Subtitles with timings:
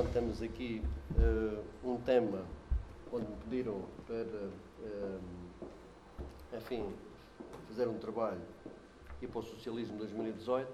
[0.00, 2.46] portanto, temos aqui uh, um tema
[3.12, 4.48] onde me pediram para,
[4.86, 5.20] uh,
[6.56, 6.90] enfim,
[7.68, 8.40] fazer um trabalho
[9.20, 10.68] e para o Socialismo 2018.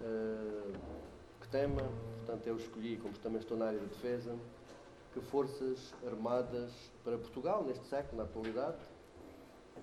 [0.00, 0.72] Uh,
[1.40, 1.82] que tema?
[2.18, 4.36] Portanto, eu escolhi, como também estou na área de defesa,
[5.12, 6.72] que forças armadas
[7.04, 8.78] para Portugal, neste século, na atualidade,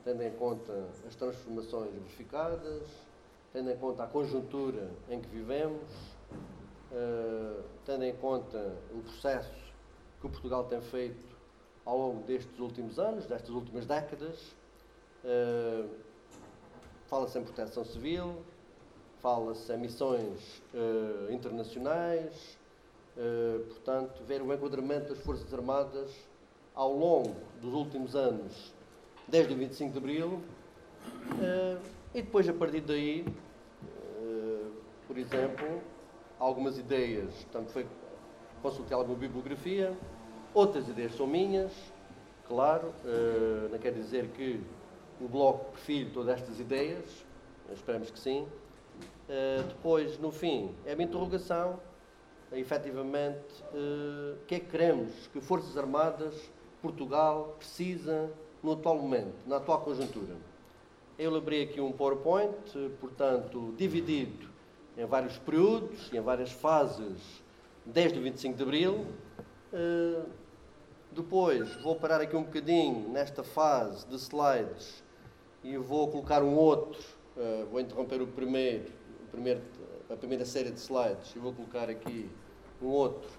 [0.04, 2.84] tendo em conta as transformações verificadas,
[3.54, 6.13] tendo em conta a conjuntura em que vivemos,
[6.94, 9.52] uh, tendo em conta o processo
[10.22, 11.26] que Portugal tem feito
[11.86, 14.40] ao longo destes últimos anos, destas últimas décadas.
[15.24, 15.90] Uh,
[17.08, 18.38] fala-se em proteção civil,
[19.22, 22.58] fala-se em missões uh, internacionais,
[23.68, 26.12] portanto, ver o enquadramento das Forças Armadas
[26.74, 28.74] ao longo dos últimos anos,
[29.28, 30.42] desde o 25 de Abril,
[32.12, 33.24] e depois, a partir daí,
[35.08, 35.80] por exemplo,
[36.44, 37.86] algumas ideias, portanto, foi
[38.62, 39.98] consultei alguma bibliografia,
[40.54, 41.72] outras ideias são minhas,
[42.48, 44.62] claro, uh, não quer dizer que
[45.22, 47.06] o Bloco prefere todas estas ideias,
[47.72, 48.48] esperamos que sim.
[49.28, 51.80] Uh, depois, no fim, é uma interrogação,
[52.52, 58.30] uh, efetivamente, o que é que queremos que Forças Armadas Portugal precisa
[58.62, 60.36] no atual momento, na atual conjuntura.
[61.18, 62.56] Eu elaborei aqui um PowerPoint,
[63.00, 64.53] portanto, dividido
[64.98, 67.44] em vários períodos e em várias fases,
[67.86, 69.06] desde o 25 de Abril.
[69.74, 70.26] Uh,
[71.12, 75.04] depois vou parar aqui um bocadinho nesta fase de slides
[75.64, 77.02] e vou colocar um outro.
[77.36, 78.92] Uh, vou interromper o primeiro,
[79.26, 79.62] o primeiro,
[80.10, 82.30] a primeira série de slides e vou colocar aqui
[82.82, 83.30] um outro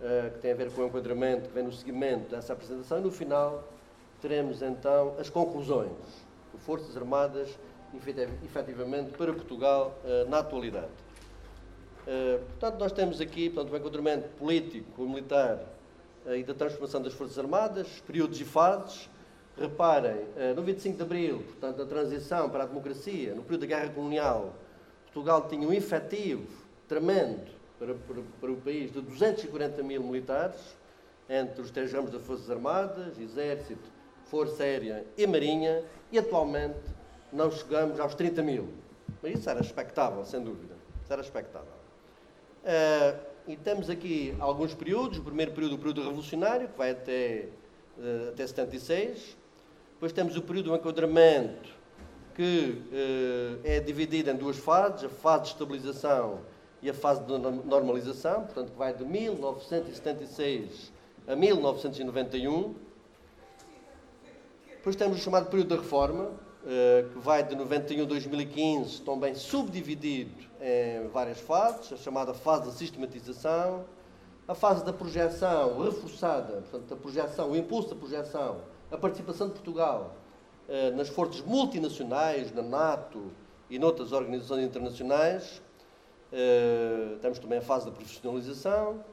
[0.00, 2.98] uh, que tem a ver com o enquadramento, que vem no seguimento dessa apresentação.
[2.98, 3.68] E no final
[4.20, 5.90] teremos então as conclusões.
[6.58, 7.58] Forças Armadas
[7.96, 10.90] efetivamente para Portugal eh, na atualidade.
[12.06, 15.62] Eh, portanto, nós temos aqui portanto, um enquadramento político, militar
[16.26, 19.08] eh, e da transformação das Forças Armadas, períodos e fases.
[19.54, 20.16] Reparem,
[20.56, 24.54] no 25 de Abril, portanto, a transição para a democracia, no período da Guerra Colonial,
[25.04, 26.48] Portugal tinha um efetivo
[26.88, 30.74] tremendo para, para, para o país de 240 mil militares,
[31.28, 33.90] entre os três ramos das Forças Armadas, Exército,
[34.24, 36.80] Força Aérea e Marinha, e atualmente
[37.32, 38.68] não chegamos aos 30 mil.
[39.22, 40.74] Mas isso era expectável, sem dúvida.
[41.02, 41.72] Isso era expectável.
[42.62, 45.18] Uh, e temos aqui alguns períodos.
[45.18, 47.48] O primeiro período, o período revolucionário, que vai até,
[47.98, 49.36] uh, até 76.
[49.94, 51.70] Depois temos o período do enquadramento,
[52.34, 56.40] que uh, é dividido em duas fases, a fase de estabilização
[56.82, 60.92] e a fase de normalização, portanto, que vai de 1976
[61.28, 62.74] a 1991.
[64.68, 66.32] Depois temos o chamado período da reforma,
[67.12, 70.30] que vai de 91 a 2015, também subdividido
[70.60, 73.84] em várias fases, a chamada fase da sistematização,
[74.46, 79.54] a fase da projeção reforçada, portanto, a projeção, o impulso da projeção, a participação de
[79.54, 80.14] Portugal
[80.68, 83.32] eh, nas forças multinacionais, na NATO
[83.68, 85.60] e noutras organizações internacionais.
[86.32, 89.04] Eh, temos também a fase da profissionalização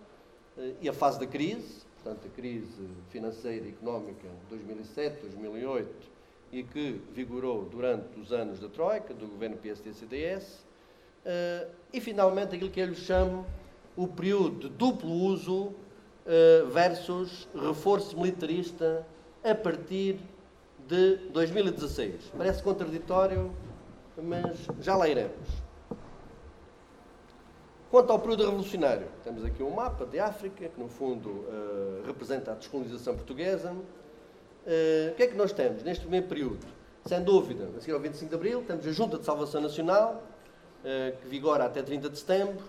[0.81, 6.18] e a fase da crise, portanto, a crise financeira e económica de 2007, 2008
[6.51, 10.65] e que vigorou durante os anos da Troika, do governo PSD-CDS,
[11.25, 13.45] eh, e finalmente aquilo que eu lhe chamo
[13.95, 15.73] o período de duplo uso
[16.25, 19.05] eh, versus reforço militarista
[19.43, 20.19] a partir
[20.87, 22.31] de 2016.
[22.37, 23.53] Parece contraditório,
[24.17, 25.47] mas já lá iremos.
[27.89, 32.51] Quanto ao período revolucionário, temos aqui um mapa de África, que no fundo uh, representa
[32.51, 33.75] a descolonização portuguesa.
[34.69, 36.59] Uh, o que é que nós temos neste primeiro período?
[37.03, 40.21] Sem dúvida, a seguir ao 25 de Abril, temos a Junta de Salvação Nacional,
[40.83, 42.63] uh, que vigora até 30 de setembro,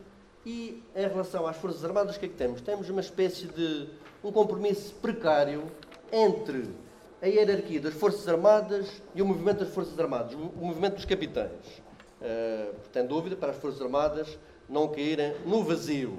[0.47, 2.63] e em relação às Forças Armadas, o que é que temos?
[2.63, 3.87] Temos uma espécie de
[4.25, 5.65] um compromisso precário
[6.11, 6.71] entre
[7.21, 11.83] a hierarquia das Forças Armadas e o movimento das Forças Armadas, o movimento dos capitães.
[12.23, 16.13] Uh, sem dúvida, para as Forças Armadas, não caírem no vazio.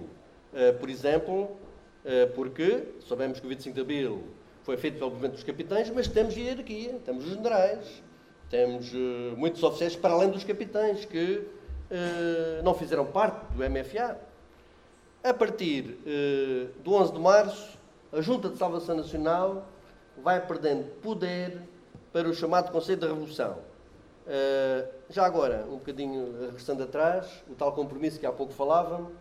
[0.53, 4.23] Uh, por exemplo, uh, porque sabemos que o 25 de Abril
[4.63, 8.03] foi feito pelo movimento dos capitães, mas temos hierarquia, temos os generais,
[8.49, 11.47] temos uh, muitos oficiais para além dos capitães que
[12.63, 14.17] não fizeram parte do MFA.
[15.21, 15.97] A partir
[16.81, 17.77] do 11 de março,
[18.13, 19.67] a Junta de Salvação Nacional
[20.23, 21.57] vai perdendo poder
[22.13, 23.57] para o chamado Conselho da Revolução
[24.25, 29.11] Uh, já agora, um bocadinho regressando atrás, o tal compromisso que há pouco falavam,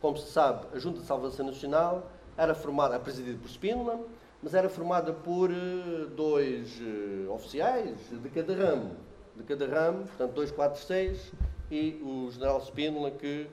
[0.00, 4.00] como se sabe, a Junta de Salvação Nacional era formada, presidida por Spínola,
[4.42, 8.96] mas era formada por uh, dois uh, oficiais de cada ramo,
[9.36, 11.32] de cada ramo, portanto, dois, quatro, seis,
[11.70, 13.46] e o general Spínola que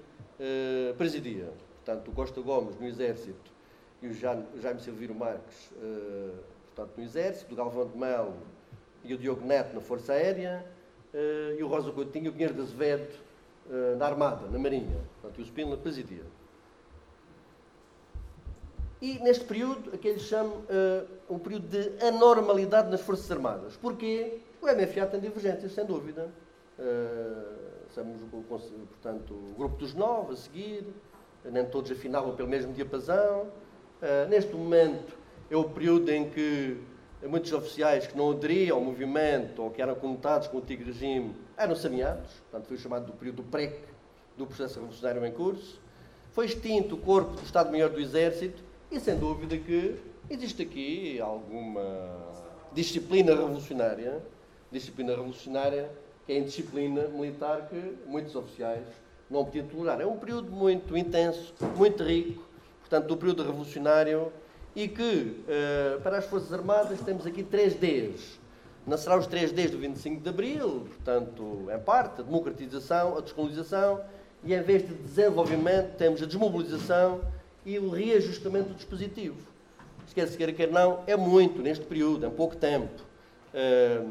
[0.97, 1.51] presidia.
[1.85, 3.51] portanto, o Costa Gomes no Exército
[4.01, 5.71] e o Jaime Silveiro Marques,
[6.75, 8.33] portanto, no Exército, o Galvão de Melo
[9.03, 10.65] e o Diogo Neto na Força Aérea,
[11.57, 13.15] e o Rosa Coutinho e o Pinheiro de Azevedo
[13.97, 14.99] na Armada, na Marinha.
[15.21, 16.23] Portanto, o Spindler presidia.
[19.01, 23.77] E neste período, aquele que chamo uh, um período de anormalidade nas Forças Armadas.
[23.77, 24.39] Porquê?
[24.59, 26.31] O MFA tem divergências, sem dúvida.
[26.79, 28.21] Uh, somos,
[28.89, 30.83] portanto, o grupo dos nove a seguir,
[31.45, 33.47] nem todos afinavam pelo mesmo diapasão.
[34.01, 35.15] Uh, neste momento,
[35.49, 36.81] é o período em que
[37.21, 41.35] muitos oficiais que não aderiam ao movimento ou que eram conotados com o antigo regime
[41.55, 42.31] eram saneados.
[42.49, 43.79] Portanto, foi chamado do período do PREC,
[44.35, 45.79] do processo revolucionário em curso.
[46.31, 49.95] Foi extinto o corpo do Estado-Maior do Exército e sem dúvida que
[50.29, 51.83] existe aqui alguma
[52.73, 54.21] disciplina revolucionária,
[54.71, 55.89] disciplina revolucionária
[56.25, 58.85] que é a indisciplina militar que muitos oficiais
[59.29, 60.01] não podiam tolerar.
[60.01, 62.43] É um período muito intenso, muito rico,
[62.81, 64.31] portanto, do período revolucionário
[64.75, 68.39] e que, uh, para as Forças Armadas, temos aqui três Ds.
[68.85, 74.01] Nascerá os três Ds do 25 de Abril, portanto, em parte, a democratização, a descolonização,
[74.43, 77.21] e em vez de desenvolvimento, temos a desmobilização
[77.67, 79.35] e o reajustamento do dispositivo.
[80.07, 83.03] Esquece queira quer não, é muito neste período, em pouco tempo.
[83.53, 84.09] Uh,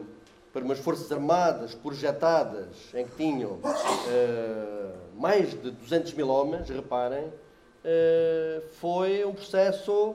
[0.52, 7.24] para umas Forças Armadas projetadas, em que tinham uh, mais de 200 mil homens, reparem,
[7.24, 10.14] uh, foi um processo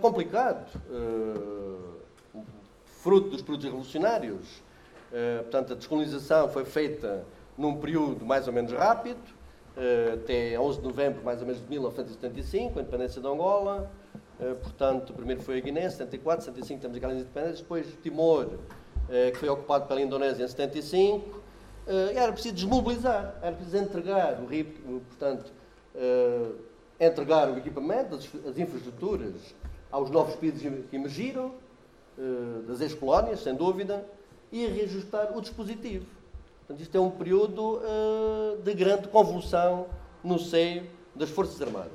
[0.00, 0.66] complicado,
[2.84, 4.60] fruto dos períodos revolucionários.
[5.42, 7.24] portanto, a descolonização foi feita
[7.56, 9.39] num período mais ou menos rápido, eh,
[10.14, 13.90] até 11 de novembro, mais ou menos, de 1975, a independência de Angola.
[14.40, 18.48] Eh, portanto, primeiro foi a Guiné, 74, 75 temos aquela independência, depois Timor,
[19.08, 21.40] eh, que foi ocupado pela Indonésia em 75.
[22.14, 24.78] Era preciso desmobilizar, era preciso entregar o RIP,
[25.08, 25.52] portanto,
[27.00, 29.56] entregar o equipamento, as infraestruturas
[29.90, 31.52] aos novos países que emergiram,
[32.68, 34.06] das ex-colónias, sem dúvida,
[34.52, 36.06] e reajustar o dispositivo.
[36.70, 39.86] Portanto, isto é um período uh, de grande convulsão
[40.22, 41.90] no seio das Forças Armadas.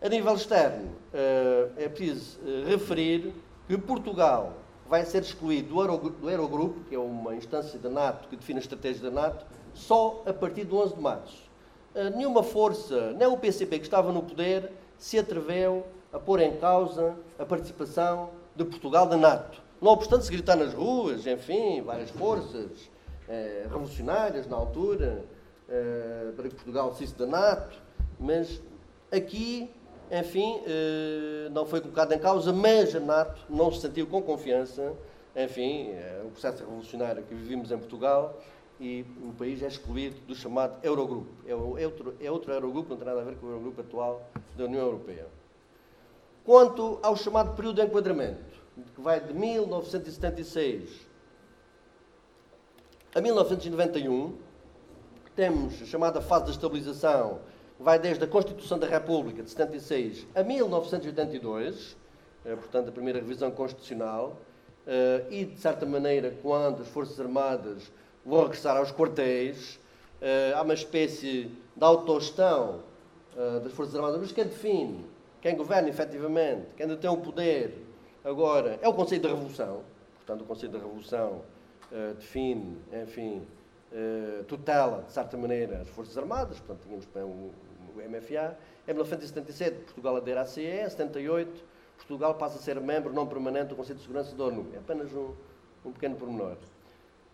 [0.00, 3.34] A nível externo, uh, é preciso uh, referir
[3.66, 4.52] que Portugal
[4.88, 8.60] vai ser excluído do, Euro, do Eurogrupo, que é uma instância da NATO que define
[8.60, 11.50] a estratégia da NATO, só a partir do 11 de março.
[12.14, 17.16] nenhuma força, nem o PCP que estava no poder, se atreveu a pôr em causa
[17.40, 19.63] a participação de Portugal da NATO.
[19.80, 22.90] Não obstante se gritar nas ruas, enfim, várias forças
[23.28, 25.24] eh, revolucionárias na altura,
[25.68, 27.76] eh, para que Portugal saísse da NATO,
[28.18, 28.60] mas
[29.10, 29.70] aqui,
[30.10, 34.92] enfim, eh, não foi colocado em causa, mas a NATO não se sentiu com confiança,
[35.34, 35.90] enfim,
[36.24, 38.38] o processo revolucionário que vivimos em Portugal
[38.78, 41.26] e o país é excluído do chamado Eurogrupo.
[41.46, 44.22] É outro, é outro Eurogrupo, não tem nada a ver com o Eurogrupo atual
[44.56, 45.26] da União Europeia.
[46.44, 48.53] Quanto ao chamado período de enquadramento,
[48.94, 51.14] que vai de 1976
[53.14, 54.36] a 1991,
[55.36, 57.38] temos a chamada fase de estabilização,
[57.76, 61.96] que vai desde a Constituição da República de 76 a 1982,
[62.44, 64.36] eh, portanto, a primeira revisão constitucional,
[64.84, 67.92] eh, e, de certa maneira, quando as Forças Armadas
[68.26, 69.78] vão regressar aos quartéis,
[70.20, 72.80] eh, há uma espécie de autogestão
[73.64, 75.04] das Forças Armadas, mas quem define,
[75.40, 77.83] quem governa efetivamente, quem detém o poder
[78.24, 79.82] Agora, é o conceito da revolução,
[80.16, 81.42] portanto, o conceito da revolução
[81.92, 83.46] uh, define, enfim,
[83.92, 88.56] uh, tutela, de certa maneira, as Forças Armadas, portanto, tínhamos o, o MFA.
[88.88, 91.64] Em 1977, Portugal adere à CE, em 78,
[91.98, 94.68] Portugal passa a ser membro não permanente do Conselho de Segurança da ONU.
[94.74, 95.34] É apenas um,
[95.84, 96.56] um pequeno pormenor.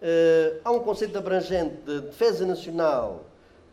[0.02, 3.26] Uh, há um conceito abrangente de defesa nacional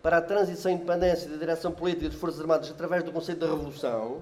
[0.03, 3.47] para a transição e independência da direção política das Forças Armadas através do conceito da
[3.47, 4.21] revolução.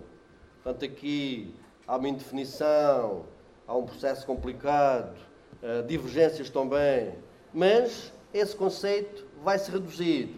[0.63, 1.53] Portanto, aqui
[1.87, 3.25] há uma indefinição,
[3.67, 5.15] há um processo complicado,
[5.61, 7.13] uh, divergências também,
[7.53, 10.35] mas esse conceito vai se reduzir.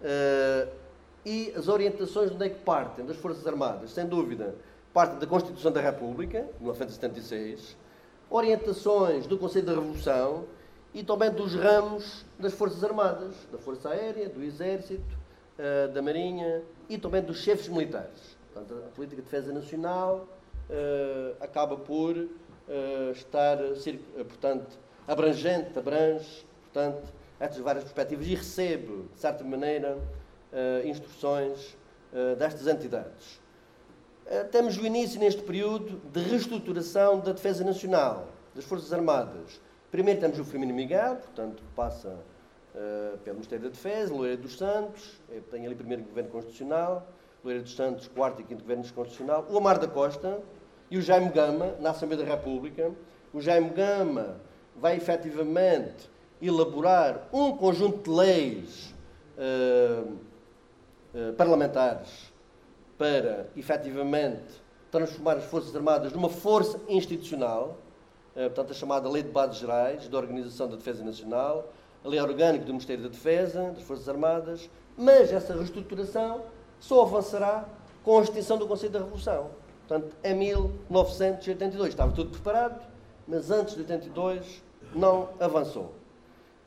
[0.00, 0.70] Uh,
[1.24, 3.04] e as orientações de onde é que partem?
[3.04, 4.54] Das Forças Armadas, sem dúvida,
[4.94, 7.76] partem da Constituição da República, de 1976,
[8.30, 10.44] orientações do Conselho da Revolução
[10.94, 15.02] e também dos ramos das Forças Armadas, da Força Aérea, do Exército,
[15.58, 18.36] uh, da Marinha e também dos chefes militares.
[18.54, 20.26] Portanto, a Política de Defesa Nacional,
[20.70, 22.30] uh, acaba por uh,
[23.12, 29.98] estar, uh, portanto, abrangente, abrange, portanto, estas várias perspectivas e recebe, de certa maneira,
[30.86, 31.76] instruções
[32.38, 33.38] destas entidades.
[34.50, 39.60] temos o início, neste período, de reestruturação da defesa nacional, das Forças Armadas.
[39.90, 42.08] Primeiro temos o Firmino Miguel, portanto, passa
[42.74, 45.20] uh, pelo Ministério da Defesa, Loeira dos Santos,
[45.50, 47.06] tem ali primeiro governo constitucional,
[47.44, 50.40] Loeira dos Santos, quarto e quinto governo constitucional, o Amar da Costa
[50.90, 52.92] e o Jaime Gama, na Assembleia da República.
[53.32, 54.36] O Jaime Gama
[54.76, 56.08] vai efetivamente
[56.40, 58.94] elaborar um conjunto de leis
[59.36, 60.12] uh,
[61.14, 62.32] uh, parlamentares
[62.98, 67.78] para efetivamente transformar as Forças Armadas numa força institucional,
[68.32, 71.72] uh, portanto, a chamada Lei de Bases Gerais da Organização da Defesa Nacional,
[72.04, 76.42] a Lei Orgânica do Ministério da Defesa, das Forças Armadas, mas essa reestruturação
[76.78, 77.64] só avançará
[78.04, 79.50] com a extinção do Conselho da Revolução.
[79.86, 82.84] Portanto, em 1982 estava tudo preparado,
[83.26, 84.62] mas antes de 82
[84.92, 85.94] não avançou.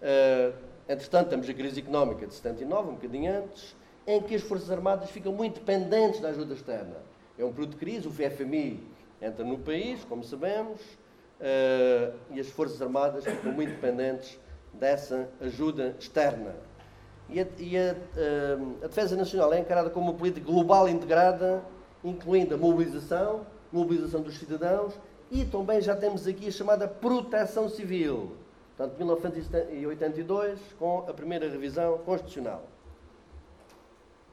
[0.02, 0.54] Uh,
[0.88, 3.76] entretanto, temos a crise económica de 79, um bocadinho antes,
[4.08, 6.96] em que as Forças Armadas ficam muito dependentes da ajuda externa.
[7.38, 8.82] É um período de crise, o FMI
[9.22, 14.40] entra no país, como sabemos, uh, e as Forças Armadas ficam muito dependentes
[14.74, 16.56] dessa ajuda externa.
[17.28, 21.62] E a, e a, uh, a defesa nacional é encarada como uma política global integrada,
[22.03, 24.94] incluindo a mobilização, mobilização dos cidadãos
[25.32, 28.32] e também já temos aqui a chamada proteção civil.
[28.75, 32.63] Portanto, 1982, com a primeira revisão constitucional.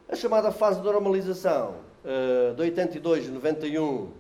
[0.09, 4.13] A chamada fase de normalização, uh, de 82 e 91,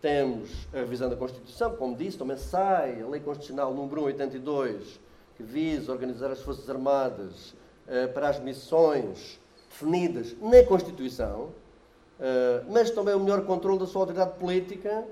[0.00, 4.98] temos a revisão da Constituição, como disse, também sai a Lei Constitucional número 1, 82,
[5.36, 7.50] que visa organizar as Forças Armadas
[7.86, 11.50] uh, para as missões definidas na Constituição,
[12.68, 15.06] mas também o melhor controle da sua autoridade política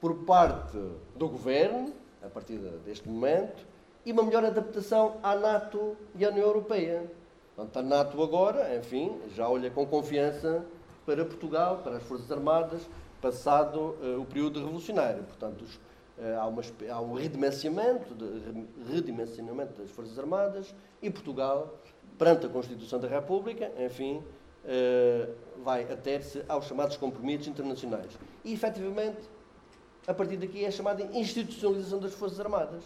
[0.00, 0.78] por parte
[1.16, 3.66] do governo, a partir deste momento,
[4.04, 7.10] e uma melhor adaptação à NATO e à União Europeia.
[7.54, 10.64] Portanto, a NATO agora, enfim, já olha com confiança
[11.04, 12.88] para Portugal, para as Forças Armadas,
[13.20, 15.22] passado uh, o período revolucionário.
[15.24, 21.78] Portanto, os, uh, há, uma, há, um redimensionamento, de, redimensionamento das Forças Armadas e Portugal,
[22.16, 24.22] perante a Constituição da República, enfim,
[24.64, 28.18] uh, vai ater-se aos chamados compromissos internacionais.
[28.44, 29.20] E, efetivamente,
[30.06, 32.84] a partir daqui é a chamada institucionalização das Forças Armadas,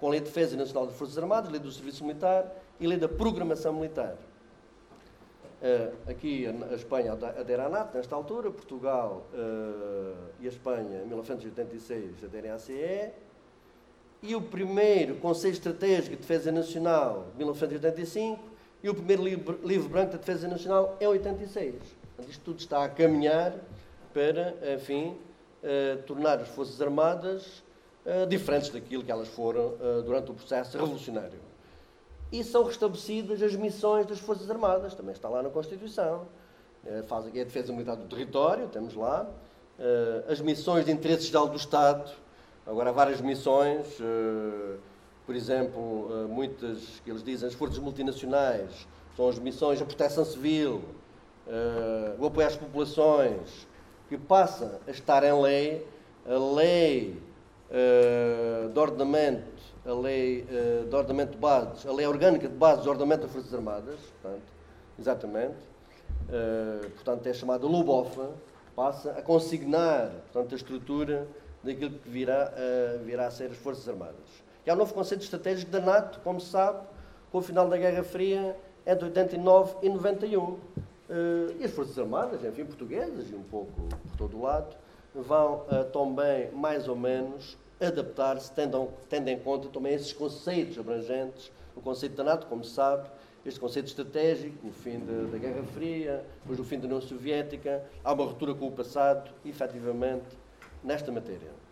[0.00, 2.98] com a Lei de Defesa Nacional das Forças Armadas, Lei do Serviço Militar e Lei
[2.98, 4.16] da Programação Militar.
[5.56, 11.06] Uh, aqui a, Espanha adere à NATO nesta altura, Portugal uh, e a Espanha em
[11.06, 13.10] 1986 aderem à CE
[14.22, 18.55] e o primeiro Conselho Estratégico de Defesa Nacional de 1985
[18.86, 21.74] e o primeiro livro, livro branco da Defesa Nacional em 86.
[21.74, 23.52] Portanto, isto tudo está a caminhar
[24.14, 25.18] para, enfim,
[25.62, 27.64] uh, tornar as Forças Armadas
[28.04, 31.40] uh, diferentes daquilo que elas foram uh, durante o processo revolucionário.
[32.30, 36.26] E são restabelecidas as missões das Forças Armadas, também está lá na Constituição.
[37.08, 39.28] faz aqui a defesa militar do território, temos lá.
[40.28, 42.10] as missões de interesse geral do Estado,
[42.66, 43.86] agora várias missões,
[45.26, 50.82] por exemplo, muitas que eles dizem, as forças multinacionais, são as missões da proteção civil,
[52.18, 53.66] o apoio às populações,
[54.08, 55.84] que passa a estar em lei
[56.28, 57.22] a lei
[57.70, 60.44] uh, de ordenamento, a lei
[60.88, 64.42] de ordenamento de bases, a lei orgânica de bases de ordenamento das Forças Armadas, portanto,
[64.98, 65.56] exatamente,
[66.96, 68.30] portanto é chamada LUBOFA,
[68.74, 71.28] passa a consignar, portanto, a estrutura
[71.62, 72.52] daquilo que virá,
[73.04, 74.45] virá a ser as Forças Armadas.
[74.68, 76.84] Há um novo conceito estratégico da NATO, como se sabe,
[77.30, 80.42] com o final da Guerra Fria, entre 89 e 91.
[80.42, 80.58] Uh,
[81.60, 84.74] e as Forças Armadas, enfim, portuguesas e um pouco por todo o lado,
[85.14, 91.52] vão uh, também, mais ou menos, adaptar-se, tendo, tendo em conta também esses conceitos abrangentes,
[91.76, 93.08] o conceito da NATO, como se sabe,
[93.44, 97.84] este conceito estratégico, o fim de, da Guerra Fria, depois o fim da União Soviética,
[98.02, 100.26] há uma ruptura com o passado, efetivamente,
[100.82, 101.65] nesta matéria.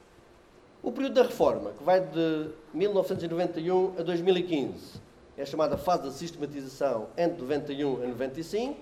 [0.85, 5.01] O período da reforma, que vai de 1991 a 2015,
[5.35, 8.79] é a chamada fase da sistematização entre 91 e 95,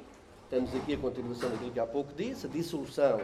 [0.51, 3.21] temos aqui a continuação daquilo que há pouco disse, a dissolução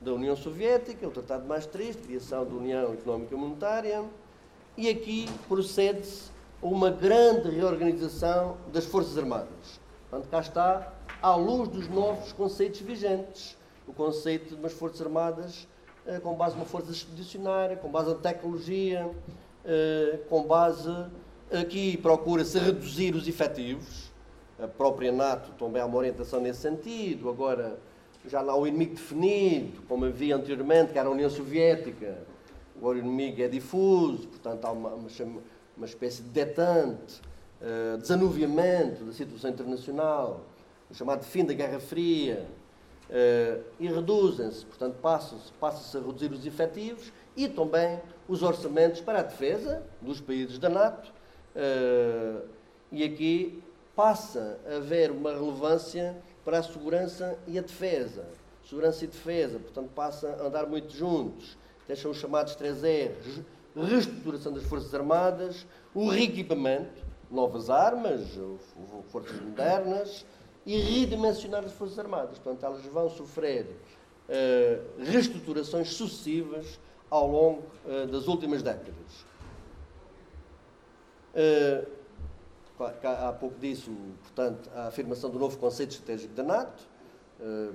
[0.00, 4.04] da União Soviética, o Tratado de Maastricht, criação da União Económica Monetária,
[4.76, 9.80] e aqui procede-se a uma grande reorganização das Forças Armadas.
[10.10, 13.56] Portanto, cá está, à luz dos novos conceitos vigentes,
[13.86, 15.68] o conceito de umas Forças Armadas
[16.22, 19.10] com base numa força expedicionária, com base na tecnologia,
[19.64, 20.90] eh, com base
[21.50, 24.10] aqui procura-se reduzir os efetivos,
[24.58, 27.28] a própria NATO também há uma orientação nesse sentido.
[27.28, 27.78] Agora,
[28.26, 32.18] já não há o inimigo definido, como havia anteriormente, que era a União Soviética.
[32.76, 35.08] Agora o inimigo é difuso, portanto há uma, uma,
[35.76, 37.20] uma espécie de detente,
[37.60, 40.46] uh, desanuviamento da situação internacional,
[40.90, 42.46] o chamado fim da Guerra Fria,
[43.10, 49.20] uh, e reduzem-se, portanto passa-se passa a reduzir os efetivos e também os orçamentos para
[49.20, 51.12] a defesa dos países da NATO.
[51.54, 52.58] Uh,
[52.90, 53.62] E aqui
[53.94, 58.24] passa a haver uma relevância para a segurança e a defesa.
[58.64, 61.58] Segurança e defesa, portanto, passa a andar muito juntos.
[61.86, 63.42] Deixam os chamados 3 R's,
[63.76, 68.22] reestruturação das Forças Armadas, o reequipamento, novas armas,
[69.08, 70.24] forças modernas,
[70.68, 72.38] e redimensionar as Forças Armadas.
[72.38, 73.64] Portanto, elas vão sofrer
[74.28, 79.24] uh, reestruturações sucessivas ao longo uh, das últimas décadas.
[81.32, 81.86] Uh,
[83.02, 86.86] há pouco disso, portanto, a afirmação do novo conceito estratégico da NATO,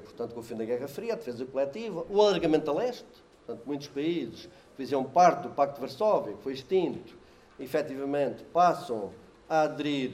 [0.04, 3.06] portanto, com o fim da Guerra Fria, a defesa coletiva, o alargamento a leste,
[3.46, 4.48] portanto, muitos países
[4.78, 7.18] faziam parte do Pacto de Varsóvia, que foi extinto,
[7.60, 9.12] efetivamente passam
[9.50, 10.12] a aderir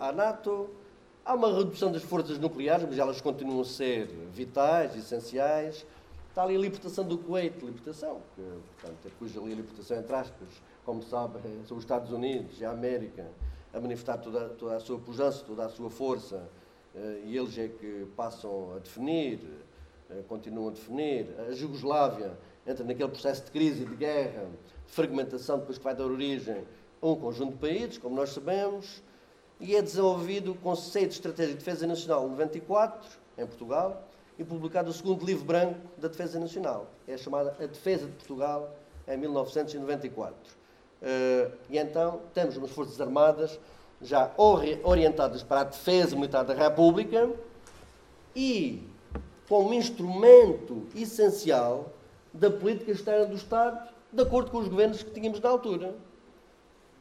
[0.00, 0.68] à NATO,
[1.24, 5.86] Há uma redução das forças nucleares, mas elas continuam a ser vitais, essenciais.
[6.28, 10.16] Está ali a libertação do Kuwait, libertação, que, portanto, é cuja ali a libertação, entre
[10.16, 10.48] aspas,
[10.84, 11.38] como sabe,
[11.68, 13.24] são os Estados Unidos e a América
[13.72, 16.42] a manifestar toda, toda a sua pujança, toda a sua força,
[16.92, 19.38] eh, e eles é que passam a definir,
[20.10, 21.28] eh, continuam a definir.
[21.48, 22.36] A Jugoslávia
[22.66, 24.48] entra naquele processo de crise, de guerra,
[24.86, 26.64] de fragmentação, depois que vai dar origem
[27.00, 29.00] a um conjunto de países, como nós sabemos
[29.62, 34.92] e é desenvolvido o Conceito Estratégico de Defesa Nacional 94, em Portugal, e publicado o
[34.92, 36.88] segundo livro branco da Defesa Nacional.
[37.06, 38.74] É chamada A Defesa de Portugal,
[39.06, 40.34] em 1994.
[41.00, 43.58] Eh, e então temos umas Forças Armadas
[44.00, 47.30] já orientadas para a defesa militar da República
[48.34, 48.82] e
[49.48, 51.92] como instrumento essencial
[52.34, 55.94] da política externa do Estado, de acordo com os governos que tínhamos na altura.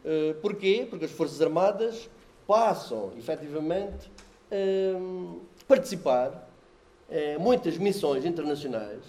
[0.06, 0.86] Eh, porquê?
[0.88, 2.08] Porque as Forças Armadas
[2.48, 4.12] passam, efetivamente,
[4.52, 6.50] a participar
[7.10, 9.04] em muitas missões internacionais,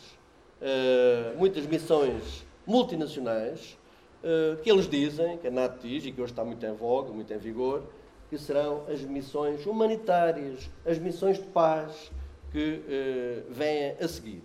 [0.61, 3.77] eh, muitas missões multinacionais,
[4.23, 7.13] eh, que eles dizem, que a NATO diz e que hoje está muito em voga,
[7.13, 7.83] muito em vigor,
[8.31, 12.11] que serão as missões humanitárias, as missões de paz
[12.51, 14.43] que eh, vêm a seguir.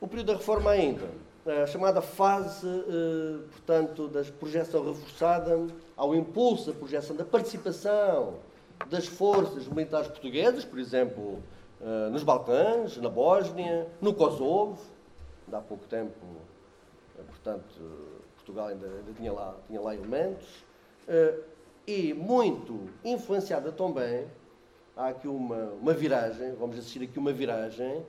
[0.00, 1.08] O período da reforma ainda
[1.44, 8.34] a chamada fase, eh, portanto, da projeção reforçada ao impulso da projeção da participação
[8.88, 11.42] das forças militares portuguesas, por exemplo,
[11.80, 14.80] eh, nos Balcãs, na Bósnia, no Kosovo,
[15.52, 16.14] há pouco tempo,
[17.18, 17.80] eh, portanto,
[18.36, 20.64] Portugal ainda, ainda tinha, lá, tinha lá elementos,
[21.86, 24.26] e muito influenciada também,
[24.96, 28.04] há aqui uma, uma viragem, vamos assistir aqui uma viragem,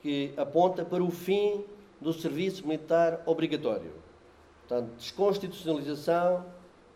[0.00, 1.64] que aponta para o fim
[2.00, 3.92] do serviço militar obrigatório.
[4.66, 6.44] Portanto, desconstitucionalização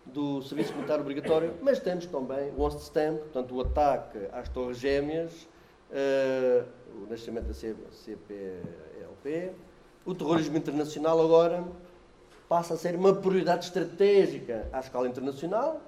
[0.05, 4.49] do serviço militar obrigatório, mas temos também o 11 de setembro, portanto, o ataque às
[4.49, 5.47] Torres Gêmeas,
[5.91, 6.65] uh,
[7.03, 9.53] o nascimento da CPLP,
[10.05, 11.65] o terrorismo internacional agora
[12.49, 15.81] passa a ser uma prioridade estratégica à escala internacional,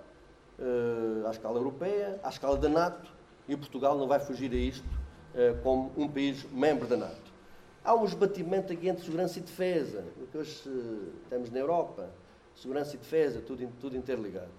[0.59, 3.11] uh, à escala europeia, à escala da NATO,
[3.49, 7.32] e Portugal não vai fugir a isto uh, como um país membro da NATO.
[7.85, 10.71] Há um esbatimento aqui entre segurança e defesa, o que hoje
[11.29, 12.09] temos na Europa.
[12.55, 14.53] Segurança e defesa, tudo, tudo interligado.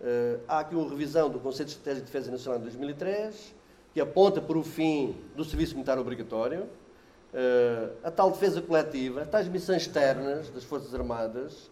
[0.00, 3.54] Uh, há aqui uma revisão do Conceito de Estratégia de Defesa Nacional de 2003,
[3.94, 9.28] que aponta para o fim do serviço militar obrigatório, uh, a tal defesa coletiva, as
[9.28, 11.70] tais missões externas das Forças Armadas,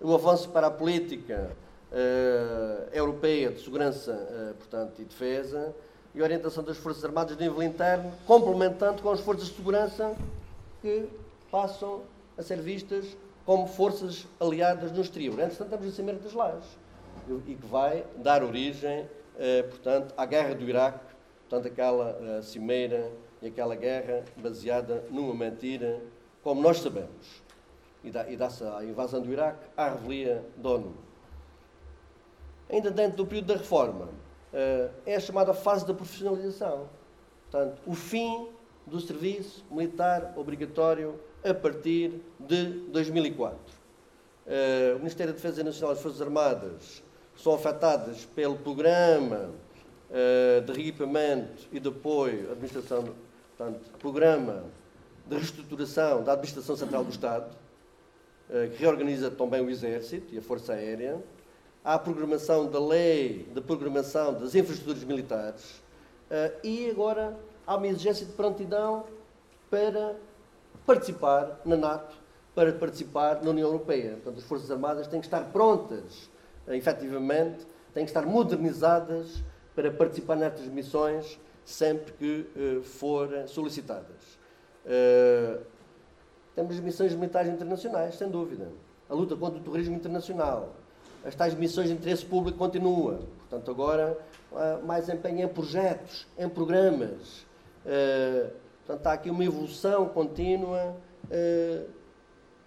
[0.00, 1.50] o avanço para a política
[1.90, 5.74] uh, europeia de segurança portanto, e defesa,
[6.14, 10.14] e orientação das Forças Armadas de nível interno, complementando com as forças de segurança
[10.80, 11.08] que
[11.50, 12.02] passam
[12.38, 15.34] a ser vistas como forças aliadas no exterior.
[15.34, 16.68] Entretanto, estamos em Cimeira das Lajes
[17.46, 21.00] e que vai dar origem, eh, portanto, à guerra do Iraque,
[21.48, 23.10] portanto, aquela eh, cimeira
[23.42, 26.00] e aquela guerra baseada numa mentira,
[26.42, 27.42] como nós sabemos.
[28.02, 30.94] E dá-se a invasão do Iraque à revelia da ONU.
[32.68, 34.08] Ainda dentro do período da reforma,
[35.04, 36.88] é a chamada fase da profissionalização.
[37.50, 38.48] Portanto, o fim
[38.86, 43.58] do serviço militar obrigatório a partir de 2004.
[44.46, 47.02] Eh, o Ministério da Defesa Nacional e as Forças Armadas
[47.36, 49.50] são afetadas pelo programa
[50.10, 53.04] eh, de reequipamento e de apoio à administração,
[53.56, 54.64] portanto, programa
[55.26, 57.56] de reestruturação da Administração Central do Estado,
[58.76, 61.18] que reorganiza também o Exército e a Força Aérea,
[61.84, 65.82] à programação da lei de programação das infraestruturas militares
[66.30, 69.04] uh, e agora há uma exigência de prontidão
[69.70, 70.16] para
[70.86, 72.16] participar na NATO,
[72.54, 74.12] para participar na União Europeia.
[74.12, 76.30] Portanto, as Forças Armadas têm que estar prontas,
[76.66, 79.42] uh, efetivamente, têm que estar modernizadas
[79.74, 84.38] para participar nestas missões sempre que uh, forem solicitadas.
[84.86, 85.60] Uh,
[86.54, 88.70] temos missões militares internacionais, sem dúvida.
[89.08, 90.74] a luta contra o terrorismo internacional.
[91.24, 93.20] As tais missões de interesse público continua.
[93.38, 94.18] Portanto, agora
[94.84, 97.46] mais empenho em projetos, em programas.
[98.84, 100.96] Portanto, há aqui uma evolução contínua,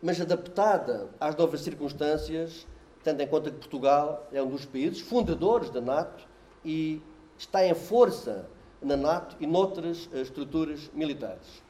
[0.01, 2.65] mas adaptada às novas circunstâncias,
[3.03, 6.27] tendo em conta que Portugal é um dos países fundadores da NATO
[6.65, 7.01] e
[7.37, 8.47] está em força
[8.81, 11.63] na NATO e noutras estruturas militares.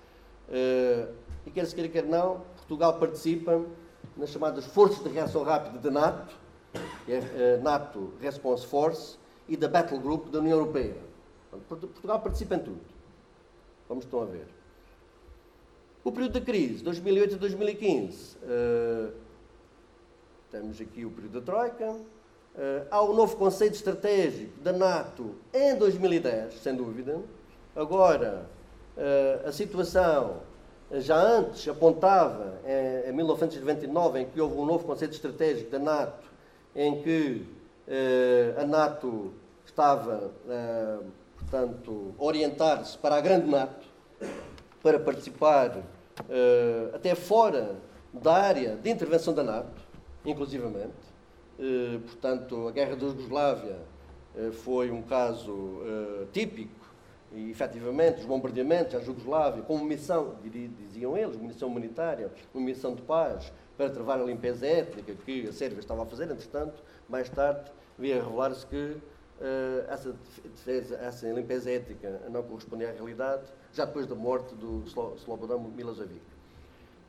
[1.45, 3.61] E quer se queira, quer não, Portugal participa
[4.15, 6.35] nas chamadas Forças de Reação Rápida da NATO,
[7.61, 10.97] NATO Response Force, e da Battle Group da União Europeia.
[11.67, 12.81] Portugal participa em tudo.
[13.87, 14.47] Vamos estão a ver.
[16.03, 18.37] O período da crise, 2008 a 2015.
[18.37, 19.11] Uh,
[20.51, 21.91] temos aqui o período da Troika.
[21.91, 27.21] Uh, há o novo conceito estratégico da NATO em 2010, sem dúvida.
[27.75, 28.49] Agora,
[28.97, 30.41] uh, a situação
[30.91, 32.59] já antes apontava,
[33.05, 36.26] em, 1999, em que houve um novo conceito estratégico da NATO,
[36.77, 37.43] em que
[37.87, 39.33] eh, a NATO
[39.65, 40.99] estava, eh,
[41.39, 43.87] portanto, a orientar-se para a grande NATO,
[44.83, 45.83] para participar
[46.29, 47.75] eh, até fora
[48.13, 49.81] da área de intervenção da NATO,
[50.23, 51.07] inclusivamente.
[52.05, 53.79] Portanto, a guerra da Jugoslávia
[54.63, 55.79] foi um caso
[56.31, 56.85] típico
[57.33, 62.93] e, efetivamente, os bombardeamentos à Jugoslávia, como missão, diziam eles, uma missão humanitária, uma missão
[62.93, 67.29] de paz, para travar a limpeza étnica que a Sérvia estava a fazer, entretanto, mais
[67.29, 73.43] tarde veio a revelar-se que uh, essa, defesa, essa limpeza étnica não correspondia à realidade,
[73.73, 74.83] já depois da morte do
[75.17, 76.21] Slobodan Milosevic.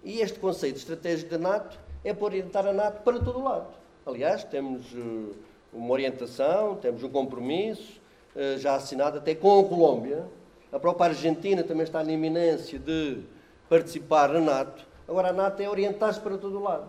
[0.05, 3.75] E este conceito estratégico da NATO é para orientar a NATO para todo o lado.
[4.07, 5.35] Aliás, temos uh,
[5.73, 8.01] uma orientação, temos um compromisso,
[8.35, 10.25] eh, já assinado até com a Colômbia.
[10.73, 13.23] A própria Argentina também está na iminência de
[13.69, 14.87] participar na NATO.
[15.09, 16.89] Agora, a NATO é orientar-se para todo lado.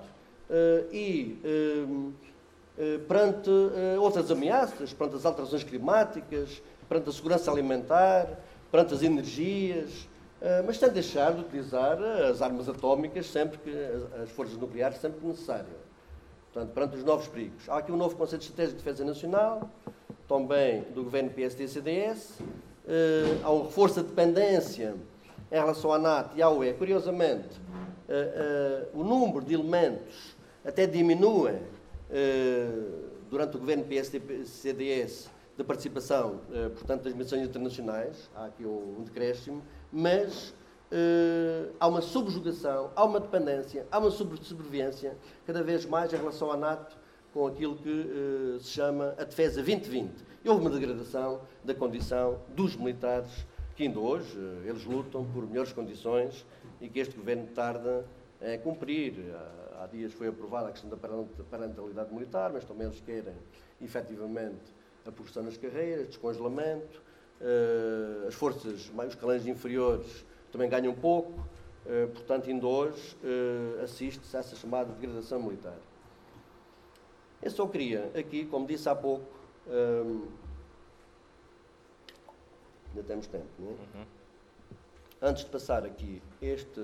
[0.50, 1.40] Eh, e
[2.78, 3.50] eh, perante
[4.00, 8.28] outras ameaças, perante as alterações climáticas, perante a segurança alimentar,
[8.72, 10.08] perante as energias,
[10.66, 13.70] mas sem deixar de utilizar as armas atómicas sempre que
[14.24, 15.68] as forças nucleares sempre que necessário.
[16.54, 17.70] Portanto, perante os novos perigos.
[17.70, 19.70] Há aqui um novo conceito de estratégia de defesa nacional,
[20.28, 22.40] também do governo PSD-CDS.
[22.40, 24.96] Uh, há um reforço da dependência
[25.52, 26.74] em relação à NATO e à UE.
[26.74, 27.50] Curiosamente,
[28.10, 31.54] uh, uh, o número de elementos até diminui
[33.30, 36.42] durante o governo PSD-CDS da participação,
[36.74, 38.30] portanto, das missões internacionais.
[38.36, 40.54] Há aqui um, decréscimo, mas
[41.80, 46.58] há uma subjugação, há uma dependência, há uma sobrevivência cada vez mais em relação à
[46.58, 46.98] NATO
[47.34, 50.12] com aquilo que uh, se chama a defesa 2020.
[50.44, 53.46] E houve uma degradação da condição dos militares
[53.76, 56.46] que ainda hoje uh, eles lutam por melhores condições
[56.82, 58.06] e que este governo tarda
[58.42, 59.14] a cumprir.
[59.80, 63.36] Há, dias foi aprovada a questão da parentalidade militar, mas também eles querem
[63.82, 64.74] efetivamente
[65.06, 67.02] a progressão nas carreiras, descongelamento,
[67.40, 71.48] uh, as forças, os calães inferiores também ganham pouco,
[72.14, 73.18] portanto, ainda hoje
[73.84, 75.78] assiste-se a essa chamada degradação militar.
[77.42, 79.26] Eu só queria aqui, como disse há pouco,
[82.90, 83.72] ainda temos tempo, não é?
[83.72, 84.06] Uhum.
[85.22, 86.80] Antes de passar aqui este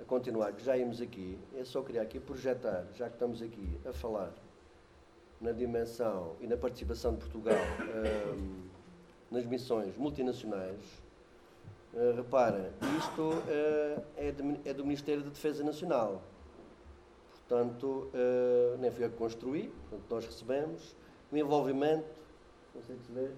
[0.00, 3.78] a continuar, que já íamos aqui, eu só queria aqui projetar, já que estamos aqui
[3.84, 4.32] a falar
[5.38, 7.58] na dimensão e na participação de Portugal
[8.34, 8.62] hum,
[9.30, 10.80] nas missões multinacionais,
[11.92, 16.22] uh, reparem, isto uh, é, de, é do Ministério da Defesa Nacional.
[17.32, 20.96] Portanto, uh, nem fui eu que construí, portanto, nós recebemos
[21.30, 22.08] o envolvimento,
[22.74, 23.30] não sei se vê,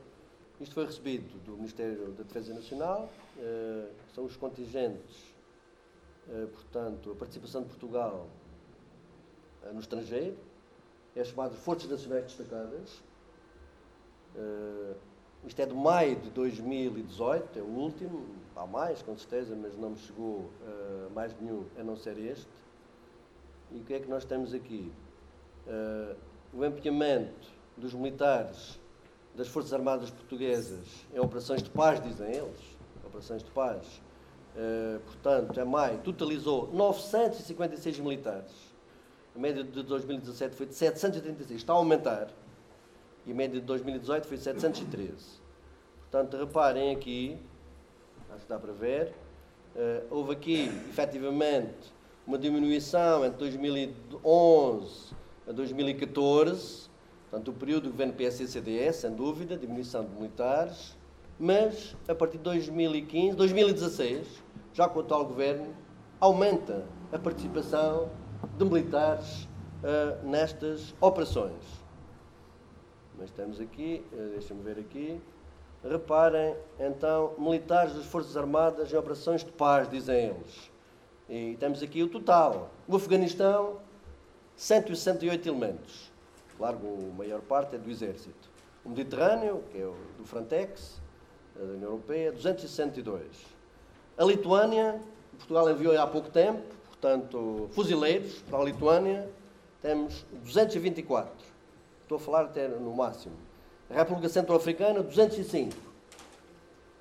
[0.61, 5.35] isto foi recebido do Ministério da Defesa Nacional, uh, são os contingentes,
[6.29, 8.29] uh, portanto, a participação de Portugal
[9.73, 10.37] no estrangeiro,
[11.17, 13.03] é chamado Forças Nacionais Destacadas.
[15.47, 19.91] isto é de maio de 2018, é o último, há mais com certeza, mas não
[19.91, 20.51] me chegou
[21.15, 22.47] mais nenhum a não ser este.
[23.73, 24.93] E o que é que nós temos aqui?
[26.53, 28.79] O empenhamento dos militares
[29.35, 32.61] das Forças Armadas Portuguesas em operações de paz, dizem eles,
[33.05, 33.85] operações de paz,
[34.57, 38.53] uh, portanto, em maio, totalizou 956 militares.
[39.35, 42.29] A média de 2017 foi de 736, está a aumentar.
[43.27, 45.13] E a média de 2018 foi de 713.
[46.03, 47.37] Portanto, reparem aqui,
[48.31, 49.13] acho que dá para ver,
[49.75, 51.93] uh, houve aqui, efetivamente,
[52.27, 55.15] uma diminuição entre 2011
[55.49, 56.89] a 2014,
[57.35, 60.97] portanto, o período do governo PSD-CDS, sem dúvida, diminuição de militares,
[61.37, 65.75] mas a partir de 2015, 2016, já com o atual governo,
[66.21, 68.09] aumenta a participação
[68.57, 69.49] de militares
[69.83, 71.61] uh, nestas operações.
[73.19, 75.21] Mas temos aqui, uh, deixa-me ver aqui,
[75.83, 80.71] reparem, então, militares das Forças Armadas em operações de paz, dizem eles.
[81.29, 82.71] E temos aqui o total.
[82.87, 83.79] O Afeganistão,
[84.55, 86.14] 168 elementos.
[86.57, 86.79] Claro,
[87.13, 88.49] a maior parte é do Exército.
[88.85, 91.01] O Mediterrâneo, que é o do Frontex,
[91.57, 93.23] da União Europeia, 262.
[94.17, 95.01] A Lituânia,
[95.37, 99.29] Portugal enviou há pouco tempo, portanto, fuzileiros para a Lituânia,
[99.83, 101.33] temos 224.
[102.03, 103.35] Estou a falar até no máximo.
[103.91, 105.94] A República Centro-Africana, 205.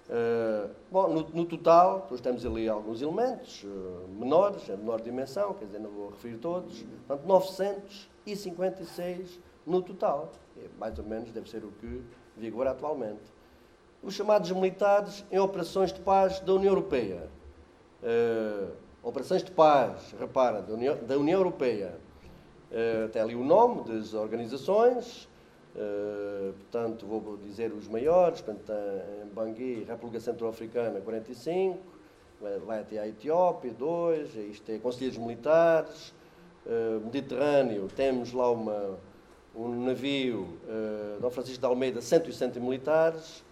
[0.10, 5.54] Uh, bom, no, no, total, depois temos ali alguns elementos uh, menores, a menor dimensão,
[5.54, 10.34] quer dizer, não vou referir todos, portanto, 956 no total.
[10.58, 12.04] É, mais ou menos deve ser o que
[12.36, 13.22] vigora atualmente.
[14.02, 17.30] Os chamados militares em operações de paz da União Europeia.
[18.02, 21.98] Uh, operações de paz, repara, da União, da União Europeia.
[22.70, 25.30] Uh, tem ali o nome das organizações,
[25.76, 28.72] Uh, portanto, vou dizer os maiores, portanto,
[29.24, 31.80] em Bangui, República Centro-Africana, 45,
[32.66, 36.14] vai até a Etiópia, 2, isto é Conselheiros Militares,
[36.66, 39.00] uh, Mediterrâneo, temos lá uma,
[39.56, 43.44] um navio, uh, Dom Francisco de Almeida, 160 militares,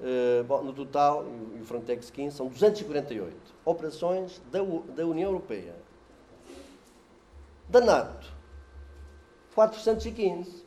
[0.00, 3.36] uh, bom, no total, e o Frontex 15, são 248
[3.66, 4.60] operações da,
[4.94, 5.74] da União Europeia.
[7.68, 8.32] Da NATO,
[9.54, 10.65] 415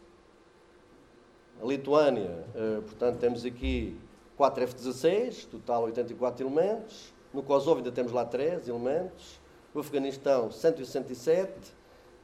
[1.62, 4.00] a Lituânia, uh, portanto, temos aqui
[4.38, 7.14] 4 F-16, total 84 elementos.
[7.34, 9.40] No Kosovo ainda temos lá 3 elementos.
[9.74, 11.52] No Afeganistão, 167.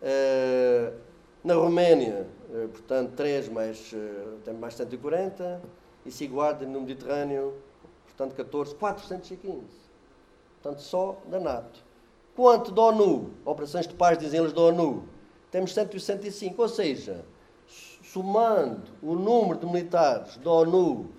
[0.02, 0.98] Uh,
[1.44, 3.94] na Roménia, uh, portanto, 3 mais,
[4.44, 5.62] temos mais 140.
[6.06, 7.56] E Siguarda no Mediterrâneo,
[8.06, 9.64] portanto, 14, 415.
[10.62, 11.84] Portanto, só da NATO.
[12.36, 13.32] Quanto da ONU?
[13.44, 15.04] Operações de paz, dizem eles da ONU.
[15.50, 17.26] Temos 165, ou seja,
[18.16, 21.10] somando o número de militares da ONU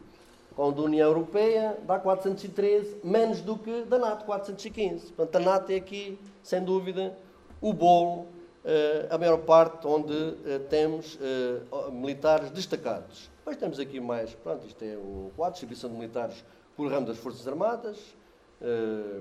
[0.54, 5.12] com da União Europeia, dá 413, menos do que da NATO, 415.
[5.12, 7.14] Portanto, a NATO é aqui, sem dúvida,
[7.61, 8.28] o bolo,
[8.64, 10.14] eh, a maior parte onde
[10.46, 13.30] eh, temos eh, militares destacados.
[13.40, 16.42] Depois temos aqui mais, pronto, isto é um quadro, distribuição de militares
[16.74, 17.98] por ramo das Forças Armadas,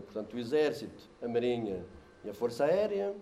[0.05, 1.85] portanto, o Exército, a Marinha
[2.23, 3.13] e a Força Aérea.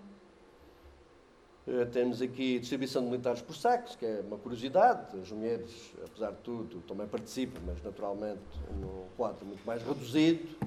[1.65, 5.17] Eh, temos aqui distribuição de militares por sexo, que é uma curiosidade.
[5.17, 8.41] As mulheres, apesar de tudo, também participam, mas naturalmente
[8.81, 10.57] num quadro muito mais reduzido.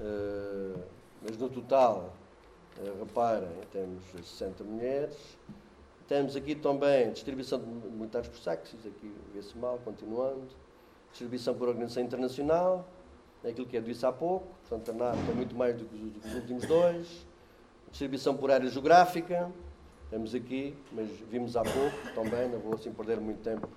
[0.00, 0.80] Eh,
[1.22, 2.14] mas no total,
[2.78, 5.16] eh, reparem, temos 60 mulheres.
[6.06, 10.48] Temos aqui também distribuição de militares por sexo, aqui vê-se mal, continuando.
[11.10, 12.88] Distribuição por organização internacional,
[13.44, 16.34] aquilo que é disse há pouco, portanto a NATO é muito mais do que os
[16.34, 17.26] últimos dois.
[17.90, 19.50] Distribuição por área geográfica,
[20.10, 23.68] temos aqui, mas vimos há pouco também, não vou assim perder muito tempo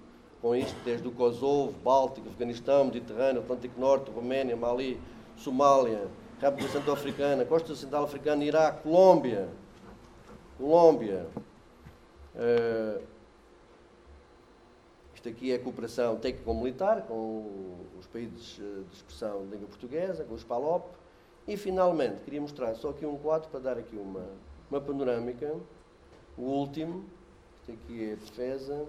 [0.41, 4.99] com isto, desde o Kosovo, Báltico, Afeganistão, Mediterrâneo, Atlântico Norte, Roménia, Mali,
[5.37, 6.07] Somália,
[6.39, 9.47] República Centro-Africana, Costa Central Africana, Iraque, Colômbia,
[10.57, 11.27] Colômbia.
[12.33, 13.01] Uh,
[15.13, 20.33] isto aqui é cooperação técnico-militar com os países eh, de expressão de língua portuguesa, com
[20.33, 20.83] os PALOP.
[21.47, 24.25] E, finalmente, queria mostrar só aqui um quadro para dar aqui uma,
[24.71, 25.55] uma panorâmica
[26.41, 27.05] o último,
[27.59, 28.87] isto aqui é a defesa,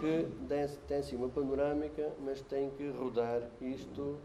[0.00, 0.26] que
[0.88, 4.16] tem assim uma panorâmica, mas tem que rodar isto.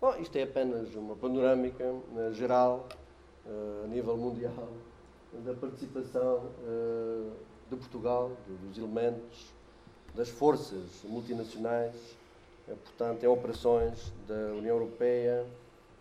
[0.00, 2.88] Bom, isto é apenas uma panorâmica uh, geral,
[3.44, 4.68] uh, a nível mundial,
[5.44, 7.32] da participação uh,
[7.68, 8.32] de Portugal,
[8.66, 9.52] dos elementos,
[10.14, 12.16] das forças multinacionais,
[12.66, 15.44] portanto, em operações da União Europeia,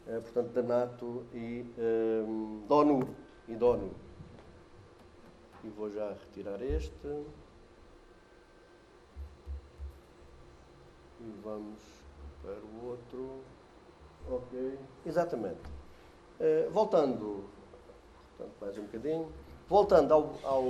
[0.05, 1.65] portanto, da NATO e
[2.67, 3.07] da ONU.
[3.47, 4.02] E da ONU
[5.63, 7.07] e vou já retirar este.
[11.21, 11.79] E vamos
[12.41, 13.41] para o outro.
[14.29, 15.61] Ok, exatamente.
[16.39, 17.45] Uh, voltando
[18.37, 19.31] portanto, mais um bocadinho.
[19.67, 20.63] Voltando ao, ao,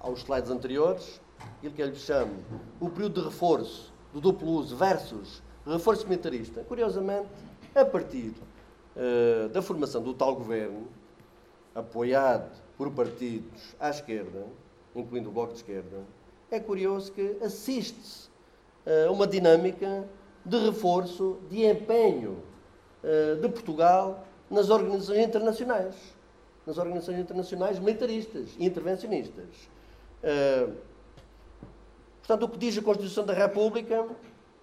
[0.00, 1.20] aos slides anteriores
[1.58, 2.34] aquilo que eu lhe chamo
[2.80, 6.62] o período de reforço do duplo uso versus reforço militarista.
[6.64, 7.28] Curiosamente
[7.74, 8.34] a partir
[8.96, 10.86] uh, da formação do tal governo
[11.74, 14.46] apoiado por partidos à esquerda,
[14.94, 16.04] incluindo o Bloco de Esquerda,
[16.50, 18.28] é curioso que assiste-se
[18.86, 20.08] a uma dinâmica
[20.44, 22.42] de reforço, de empenho
[23.02, 25.94] eh, de Portugal nas organizações internacionais,
[26.64, 29.48] nas organizações internacionais militaristas e intervencionistas.
[30.22, 30.68] Eh,
[32.18, 34.06] portanto, o que diz a Constituição da República,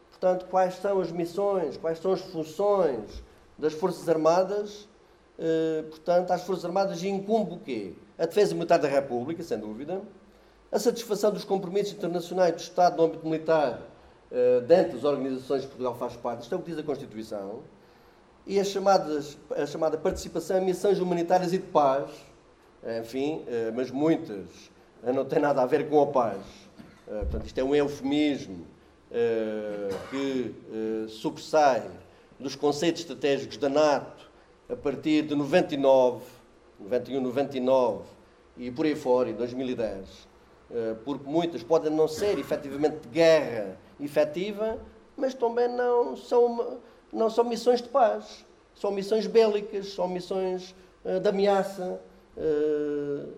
[0.09, 3.23] portanto, quais são as missões, quais são as funções
[3.57, 4.87] das Forças Armadas,
[5.37, 7.93] eh, portanto, às Forças Armadas incumbe o quê?
[8.23, 10.01] A defesa militar da República, sem dúvida,
[10.71, 13.81] a satisfação dos compromissos internacionais do Estado no âmbito militar
[14.31, 17.59] uh, dentro das organizações que Portugal faz parte, isto é o que diz a Constituição,
[18.47, 22.09] e as chamadas, a chamada participação em missões humanitárias e de paz,
[23.01, 24.45] enfim, uh, mas muitas
[25.03, 26.39] uh, não têm nada a ver com a paz.
[27.05, 28.65] portanto, isto é um eufemismo
[30.09, 30.55] que
[31.07, 31.87] sobressai
[32.39, 34.31] dos conceitos estratégicos da NATO
[34.67, 36.23] a partir de 99,
[36.83, 38.03] 91, 99
[38.57, 40.33] e por aí fora, em 2010
[40.73, 44.79] eh, porque muitas podem não ser efetivamente de guerra efetiva,
[45.15, 46.79] mas também não são,
[47.11, 48.43] não são missões de paz.
[48.73, 52.01] São missões bélicas, são missões uh, de ameaça.
[52.35, 53.31] Uh,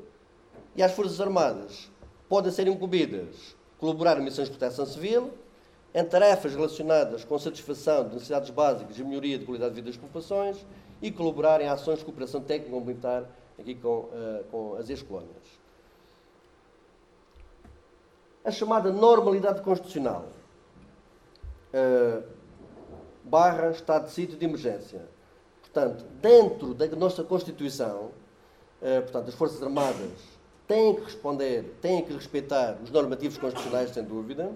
[0.78, 1.92] e as Forças Armadas
[2.30, 5.32] podem ser incumbidas colaborar em missões de proteção civil,
[5.94, 9.98] em tarefas relacionadas com satisfação de necessidades básicas e melhoria de qualidade de vida das
[9.98, 10.66] populações
[11.02, 13.26] e colaborar em ações de cooperação técnico-militar
[13.60, 15.44] aqui com, uh, com as ex-colónias.
[18.44, 20.26] A chamada normalidade constitucional
[21.74, 22.24] uh,
[23.24, 25.02] barra estado de sítio de emergência.
[25.62, 28.12] Portanto, dentro da nossa Constituição,
[28.82, 30.36] uh, portanto, as Forças Armadas
[30.68, 34.52] têm que responder, têm que respeitar os normativos constitucionais, sem dúvida,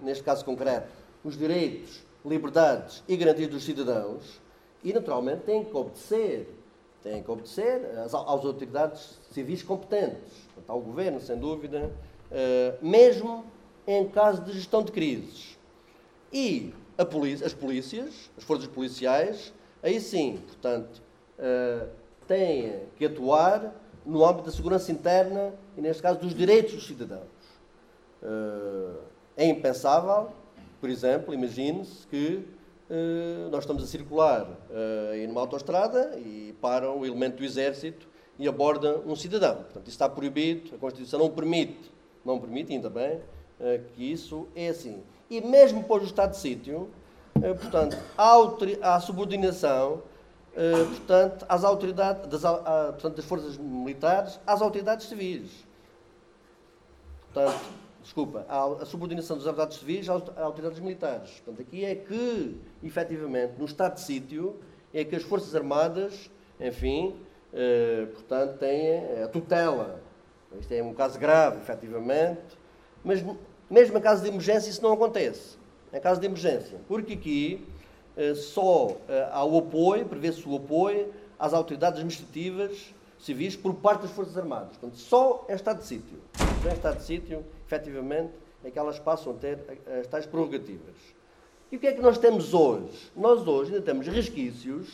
[0.00, 0.88] neste caso concreto,
[1.22, 4.40] os direitos, liberdades e garantias dos cidadãos,
[4.82, 6.54] e naturalmente têm que obedecer,
[7.02, 11.90] têm que obedecer às, às autoridades civis competentes, ao governo, sem dúvida,
[12.30, 13.44] eh, mesmo
[13.86, 15.58] em caso de gestão de crises.
[16.32, 16.72] E
[17.04, 21.02] polícia, as polícias, as forças policiais, aí sim, portanto,
[21.38, 21.88] uh,
[22.26, 27.26] têm que atuar no âmbito da segurança interna e, neste caso, dos direitos dos cidadãos.
[28.22, 28.98] Uh,
[29.36, 30.30] é impensável,
[30.80, 32.46] por exemplo, imagine-se que
[33.50, 39.00] nós estamos a circular uh, numa autoestrada e para o elemento do exército e aborda
[39.06, 39.56] um cidadão.
[39.56, 41.90] Portanto, isso está proibido, a Constituição não permite
[42.24, 43.20] não permite, ainda bem,
[43.58, 45.02] eh, que isso é assim.
[45.28, 46.90] E mesmo pôs o estado de sítio,
[47.42, 50.02] eh, portanto, há, subordinação
[50.54, 55.50] eh, portanto, às autoridades, das, portanto, das forças militares às autoridades civis.
[57.32, 57.60] Portanto,
[58.10, 61.30] desculpa, a subordinação das autoridades civis às autoridades militares.
[61.44, 64.56] Portanto, aqui é que, efetivamente, no estado de sítio,
[64.92, 67.14] é que as Forças Armadas, enfim,
[68.14, 70.02] portanto, têm a tutela
[70.58, 72.58] isto é um caso grave, efetivamente,
[73.04, 73.24] mas
[73.68, 75.58] mesmo em caso de emergência isso não acontece.
[75.92, 76.78] Em caso de emergência.
[76.88, 77.66] Porque aqui
[78.16, 84.02] eh, só eh, há o apoio, prevê-se o apoio às autoridades administrativas civis por parte
[84.02, 84.76] das Forças Armadas.
[84.76, 86.18] Portanto, só em estado de sítio.
[86.62, 88.32] Só em estado de sítio, efetivamente,
[88.64, 89.58] é que elas passam a ter
[90.00, 90.96] as tais prerrogativas.
[91.70, 93.10] E o que é que nós temos hoje?
[93.16, 94.88] Nós hoje ainda temos resquícios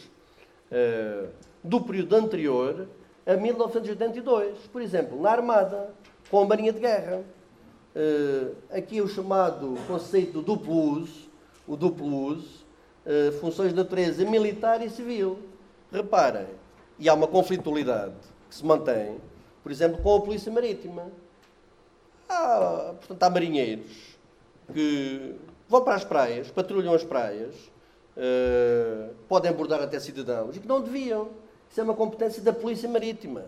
[0.71, 1.29] uh,
[1.65, 2.87] do período anterior
[3.27, 4.59] a 1982.
[4.71, 5.95] Por exemplo, na Armada,
[6.31, 7.25] com a Marinha de Guerra.
[7.97, 11.31] Uh, aqui o chamado conceito do duplo uso,
[11.67, 12.67] o duplo uso,
[13.07, 15.39] uh, funções de natureza militar e civil.
[15.91, 16.47] Reparem,
[16.99, 18.17] e há uma conflitualidade
[18.51, 19.17] que se mantém,
[19.63, 21.11] por exemplo, com a Polícia Marítima.
[22.29, 24.17] Há, portanto, há marinheiros
[24.73, 25.35] que
[25.69, 27.55] vão para as praias, patrulham as praias,
[28.17, 31.31] uh, podem abordar até cidadãos e que não deviam
[31.71, 33.45] isso é uma competência da Polícia Marítima.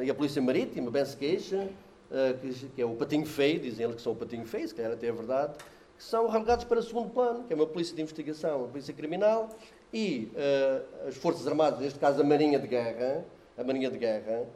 [0.00, 1.68] E a Polícia Marítima bem se queixa,
[2.10, 2.34] eh,
[2.74, 5.06] que é o patinho feio, dizem eles que são o patinho feio, se calhar até
[5.06, 5.54] é verdade,
[5.96, 9.50] que são relegados para segundo plano, que é uma polícia de investigação, uma polícia criminal,
[9.92, 13.24] e uh, as Forças Armadas, neste caso a Marinha de Guerra,
[13.56, 14.46] a Marinha de Guerra,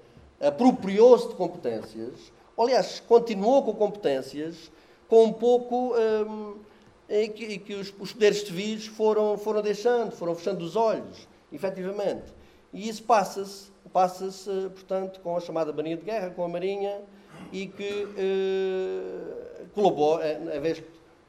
[0.40, 4.70] apropriou-se de competências, aliás, continuou com competências,
[5.08, 6.56] com um pouco um,
[7.08, 10.76] eh, em que, em que os, os, poderes civis foram, foram deixando, foram fechando os
[10.76, 12.34] olhos, efetivamente.
[12.72, 17.00] E isso passa-se, passa-se, portanto, com a chamada Marinha de Guerra, com a Marinha,
[17.52, 20.82] e que eh, colabora, eh, a, vez,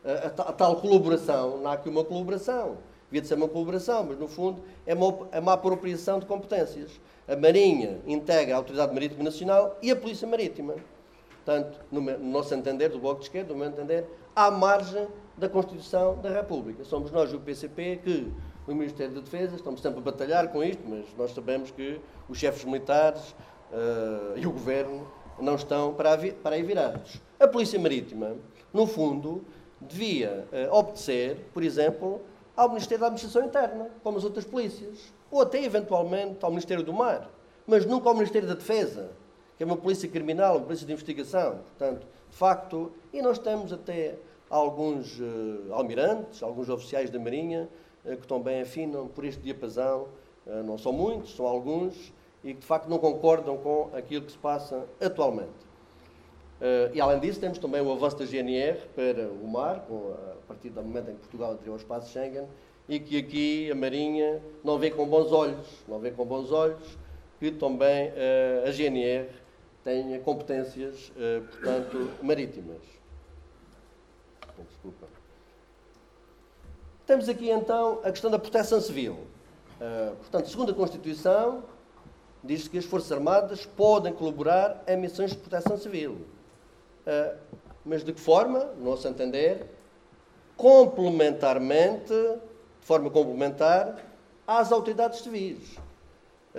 [0.03, 4.19] a, a, tal colaboração, não há aqui uma colaboração, devia de ser uma colaboração, mas
[4.19, 6.99] no fundo é uma, é uma apropriação de competências.
[7.27, 10.75] A Marinha integra a Autoridade Marítima Nacional e a Polícia Marítima.
[11.49, 15.49] Portanto, no, no nosso entender, do Bloco de Esquerda, no meu entender, à margem da
[15.49, 16.83] Constituição da República.
[16.83, 18.31] Somos nós, o PCP, que
[18.67, 22.37] o Ministério da Defesa, estamos sempre a batalhar com isto, mas nós sabemos que os
[22.37, 23.31] chefes militares
[23.71, 25.07] uh, e o Governo
[25.39, 27.19] não estão para, para aí virados.
[27.39, 28.35] A Polícia Marítima,
[28.71, 29.43] no fundo,
[29.81, 32.21] devia uh, obedecer, por exemplo,
[32.55, 36.93] ao Ministério da Administração Interna, como as outras polícias, ou até, eventualmente, ao Ministério do
[36.93, 37.27] Mar,
[37.65, 39.09] mas nunca ao Ministério da Defesa,
[39.59, 41.59] que é uma polícia criminal, uma polícia de investigação.
[41.77, 44.15] Portanto, de facto, e nós temos até
[44.49, 47.67] alguns uh, almirantes, alguns oficiais da Marinha,
[48.05, 50.07] eh, que também afinam por este diapasão.
[50.47, 54.31] Eh, não são muitos, são alguns, e que de facto não concordam com aquilo que
[54.31, 55.67] se passa atualmente.
[56.61, 60.47] Uh, e além disso, temos também o avanço da GNR para o mar, com, a
[60.47, 62.47] partir do momento em que Portugal entrou ao espaço Schengen,
[62.87, 66.97] e que aqui a Marinha não vê com bons olhos, não vê com bons olhos
[67.39, 69.29] que também uh, a GNR
[69.83, 72.81] tenha competências, uh, portanto, marítimas.
[74.69, 75.07] Desculpa.
[77.05, 79.17] Temos aqui então a questão da proteção civil.
[80.19, 81.63] portanto, segundo a Constituição,
[82.43, 86.25] diz que as Forças Armadas podem colaborar em missões de proteção civil.
[87.05, 87.37] Uh,
[87.85, 88.65] mas de que forma?
[88.77, 89.65] No nosso entender,
[90.55, 94.05] complementarmente, de forma complementar,
[94.45, 95.77] às autoridades civis.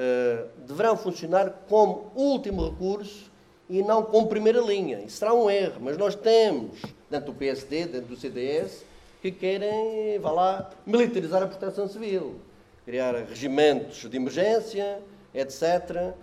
[0.00, 3.30] Uh, deverão funcionar como último recurso
[3.68, 5.00] e não como primeira linha.
[5.00, 6.80] Isso será um erro, mas nós temos,
[7.10, 8.82] dentro do PSD, dentro do CDS,
[9.20, 12.40] que querem, vá lá, militarizar a proteção civil,
[12.86, 15.02] criar regimentos de emergência,
[15.34, 15.62] etc.
[15.66, 16.14] Uh,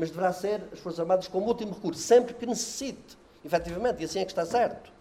[0.00, 4.20] mas deverá ser as Forças Armadas como último recurso, sempre que necessite efetivamente, e assim
[4.20, 4.92] é que está certo.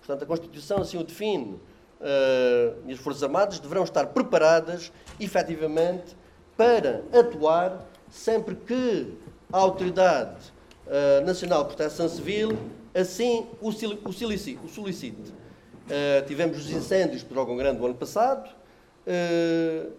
[0.00, 1.60] Portanto, a Constituição assim o define.
[1.98, 6.16] Uh, e as Forças Armadas deverão estar preparadas, efetivamente,
[6.56, 9.12] para atuar sempre que
[9.52, 10.52] a Autoridade
[10.86, 12.56] uh, Nacional de Proteção Civil
[12.94, 14.60] assim o, o solicite.
[14.64, 15.30] O solicite.
[15.30, 18.48] Uh, tivemos os incêndios de Dragão Grande do ano passado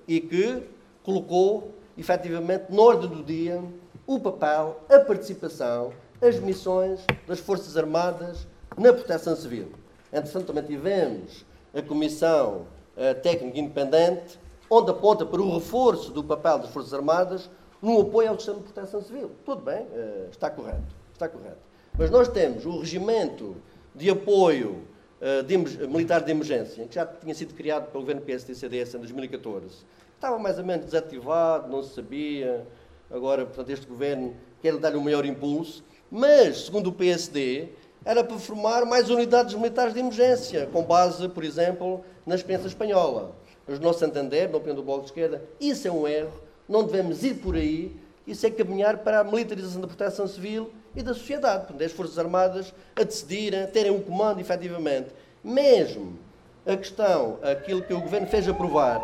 [0.05, 0.61] e que
[1.01, 3.63] colocou, efetivamente, na ordem do dia,
[4.05, 8.47] o papel, a participação as missões das Forças Armadas
[8.77, 9.71] na proteção civil.
[10.11, 14.39] Entretanto, também tivemos a Comissão uh, Técnica Independente,
[14.69, 17.49] onde aponta para o reforço do papel das Forças Armadas
[17.81, 19.31] no apoio ao sistema de proteção civil.
[19.45, 21.59] Tudo bem, uh, está correto, está correto.
[21.97, 23.55] Mas nós temos o regimento
[23.93, 24.83] de apoio
[25.21, 25.57] uh, de,
[25.87, 29.85] militar de emergência, que já tinha sido criado pelo governo PSD-CDS em 2014.
[30.15, 32.65] Estava mais ou menos desativado, não se sabia.
[33.09, 35.83] Agora, portanto, este governo quer dar-lhe um maior impulso.
[36.09, 37.69] Mas, segundo o PSD,
[38.03, 43.35] era para formar mais unidades militares de emergência, com base, por exemplo, na experiência espanhola.
[43.67, 46.33] Mas, no nosso entender, na opinião do Bloco de Esquerda, isso é um erro,
[46.67, 47.95] não devemos ir por aí,
[48.25, 52.17] isso é caminhar para a militarização da proteção civil e da sociedade, portanto, as Forças
[52.17, 55.09] Armadas a decidirem, a terem um comando, efetivamente.
[55.43, 56.17] Mesmo
[56.65, 59.01] a questão, aquilo que o Governo fez aprovar,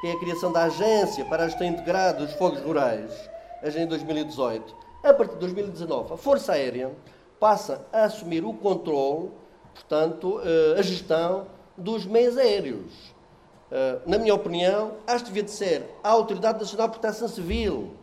[0.00, 3.12] que é a criação da Agência para a Gestão Integrada dos Fogos Rurais,
[3.62, 6.90] em 2018, a partir de 2019, a Força Aérea
[7.38, 9.30] passa a assumir o controle,
[9.74, 11.46] portanto, eh, a gestão
[11.76, 13.14] dos meios aéreos.
[13.70, 17.94] Eh, na minha opinião, acho que devia de ser a Autoridade Nacional de Proteção Civil.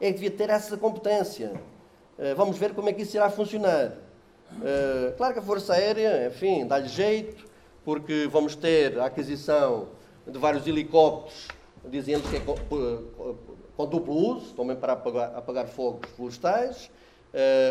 [0.00, 1.52] É que devia ter essa competência.
[2.18, 3.92] Eh, vamos ver como é que isso irá funcionar.
[5.16, 7.42] Claro que a Força Aérea, enfim, dá-lhe jeito,
[7.86, 9.88] porque vamos ter a aquisição
[10.26, 11.48] de vários helicópteros,
[11.90, 12.40] eles que é
[13.74, 16.90] com duplo uso, também para apagar, fogos florestais.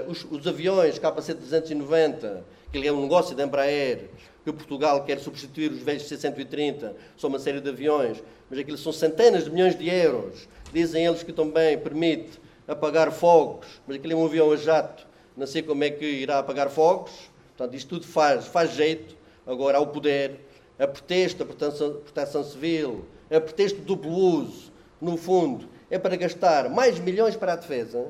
[0.08, 2.42] Os, os, aviões KC-390,
[2.72, 4.10] que é um negócio da Embraer,
[4.44, 8.92] que Portugal quer substituir os velhos C-130, são uma série de aviões, mas aquilo são
[8.92, 10.48] centenas de milhões de euros.
[10.74, 15.06] Dizem eles que também permite apagar fogos, mas aquilo é um avião a jato,
[15.36, 17.12] não sei como é que irá apagar fogos.
[17.58, 19.16] Portanto, isto tudo faz, faz jeito
[19.46, 20.40] agora ao poder,
[20.80, 26.16] a pretexto da proteção, proteção civil, a pretexto do duplo uso, no fundo, é para
[26.16, 28.08] gastar mais milhões para a defesa,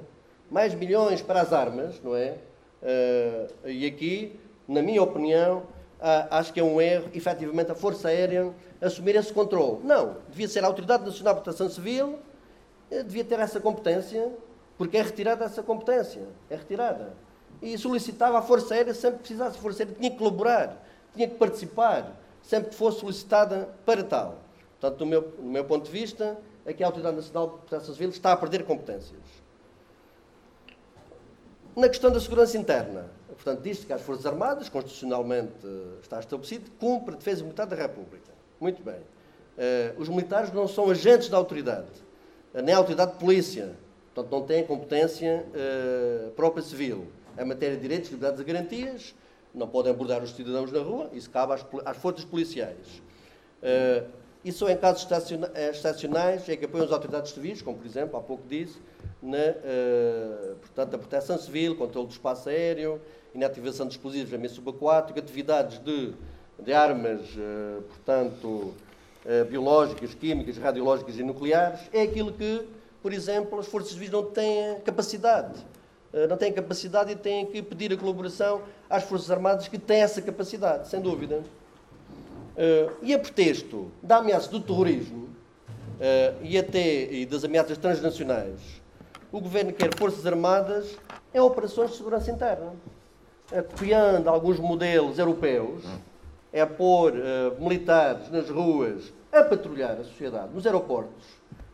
[0.50, 2.38] mais milhões para as armas, não é?
[2.82, 4.40] Uh, e aqui,
[4.72, 5.64] na minha opinião,
[6.00, 9.84] uh, acho que é um erro, efetivamente, a Força Aérea assumir esse controle.
[9.84, 12.18] Não, devia ser a Autoridade Nacional de Proteção Civil,
[12.90, 14.32] uh, devia ter essa competência,
[14.78, 17.14] porque é retirada essa competência, é retirada.
[17.62, 20.82] E solicitava à Força Aérea, sempre precisasse, a Força Aérea tinha que colaborar,
[21.14, 24.40] tinha que participar, sempre que fosse solicitada para tal.
[24.80, 27.94] Portanto, do meu, do meu ponto de vista, é que a Autoridade Nacional de Proteção
[27.94, 29.20] Civil está a perder competências.
[31.76, 33.10] Na questão da segurança interna,
[33.44, 37.76] portanto, diz-se que as Forças Armadas, constitucionalmente eh, está estabelecido, cumpre a defesa militar da
[37.76, 38.32] República.
[38.60, 38.96] Muito bem.
[38.96, 41.90] Uh, os militares não são agentes da autoridade,
[42.54, 43.76] uh, nem a autoridade de polícia.
[44.14, 45.46] Portanto, não têm competência
[46.36, 47.08] própria civil.
[47.38, 49.16] É matéria de direitos, liberdades e garantias,
[49.56, 53.02] não podem abordar os cidadãos na rua, isso cabe às, forças policiais.
[54.44, 55.08] E só em casos
[55.54, 58.80] eh, excepcionais é que apoiam as autoridades civis, como por exemplo, há pouco disse,
[59.22, 63.00] na uh, portanto, a proteção civil, controle do espaço aéreo,
[63.34, 66.14] inativação de explosivos em meio subaquático, atividades de,
[66.60, 68.74] de armas, uh, portanto,
[69.26, 72.68] uh, biológicas, químicas, radiológicas e nucleares, é aquilo que,
[73.02, 75.60] por exemplo, as forças civis não têm capacidade.
[76.30, 80.22] não têm capacidade e têm que pedir a colaboração às Forças Armadas que têm essa
[80.22, 81.42] capacidade, sem dúvida.
[83.02, 85.30] E a pretexto da ameaça do terrorismo
[86.42, 88.60] e até e das ameaças transnacionais,
[89.32, 90.98] o Governo quer Forças Armadas
[91.34, 92.91] em operações de segurança interna, é,
[93.52, 95.84] copiando alguns modelos europeus,
[96.54, 101.26] é pôr uh, militares nas ruas a patrulhar a sociedade, nos aeroportos.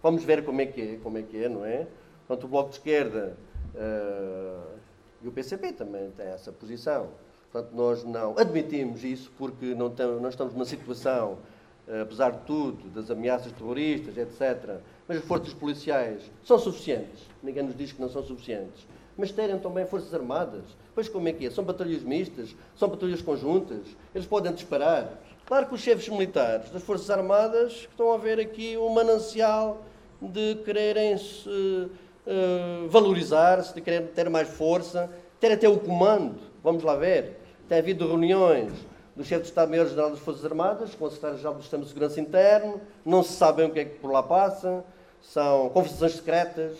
[0.02, 1.88] Vamos ver como é que é, como é que é, não é?
[2.28, 3.36] Portanto, o Bloco de Esquerda
[3.74, 4.78] uh,
[5.24, 7.10] e o PCP também têm essa posição.
[7.52, 11.40] Portanto, nós não admitimos isso porque não, não estamos numa situação,
[11.88, 14.80] uh, apesar de tudo, das ameaças terroristas, etc.
[15.08, 17.28] Mas as forças policiais são suficientes.
[17.42, 18.88] Ninguém nos diz que não são suficientes.
[19.18, 20.64] Mas terem também forças armadas.
[20.94, 21.50] Pois como é que é?
[21.50, 22.56] São patrulhas mistas?
[22.76, 23.82] São patrulhas conjuntas?
[24.14, 25.20] Eles podem disparar?
[25.46, 29.82] Claro que os chefes militares das Forças Armadas estão a ver aqui um manancial
[30.22, 35.10] de quererem-se uh, valorizar-se, de quererem ter mais força,
[35.40, 36.36] ter até o comando.
[36.64, 37.40] Vamos lá ver.
[37.68, 38.72] Tem havido reuniões
[39.16, 42.80] do chefe de Estado-Maior-General das Forças Armadas com o secretário-geral do Sistema de Segurança Interno,
[43.04, 44.86] não se sabe o que é que por lá passa,
[45.22, 46.78] são conversações secretas.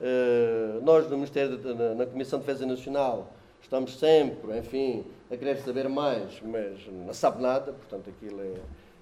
[0.00, 3.30] Uh, nós, no Ministério, de, na, na Comissão de Defesa Nacional,
[3.60, 8.54] estamos sempre, enfim, a querer saber mais, mas não sabe nada, portanto aquilo é,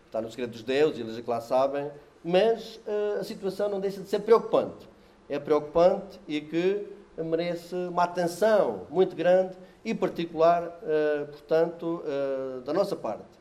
[0.06, 1.90] está no segredo dos deuses, eles é que lá sabem,
[2.24, 4.88] mas uh, a situação não deixa de ser preocupante.
[5.28, 6.86] É preocupante e que
[7.16, 13.38] merece uma atenção muito grande e particular, uh, portanto, uh, da nossa parte.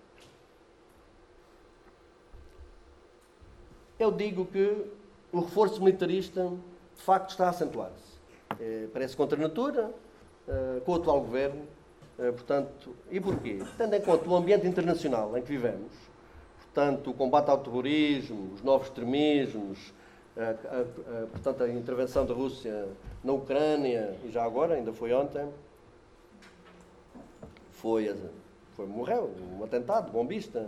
[3.99, 4.85] Eu digo que
[5.31, 6.51] o reforço militarista,
[6.97, 8.17] de facto, está a acentuar-se.
[8.59, 9.91] É, parece contra a natura,
[10.85, 11.61] com o atual governo,
[12.17, 13.59] eh, portanto, e porquê?
[13.77, 15.91] Tendo em conta o ambiente internacional em que vivemos,
[16.63, 19.93] portanto, o combate ao terrorismo, os novos extremismos,
[21.31, 22.87] portanto, a intervenção da Rússia
[23.23, 25.47] na Ucrânia, e já agora, ainda foi ontem,
[27.71, 28.15] foi,
[28.75, 30.67] foi morreu, um atentado bombista.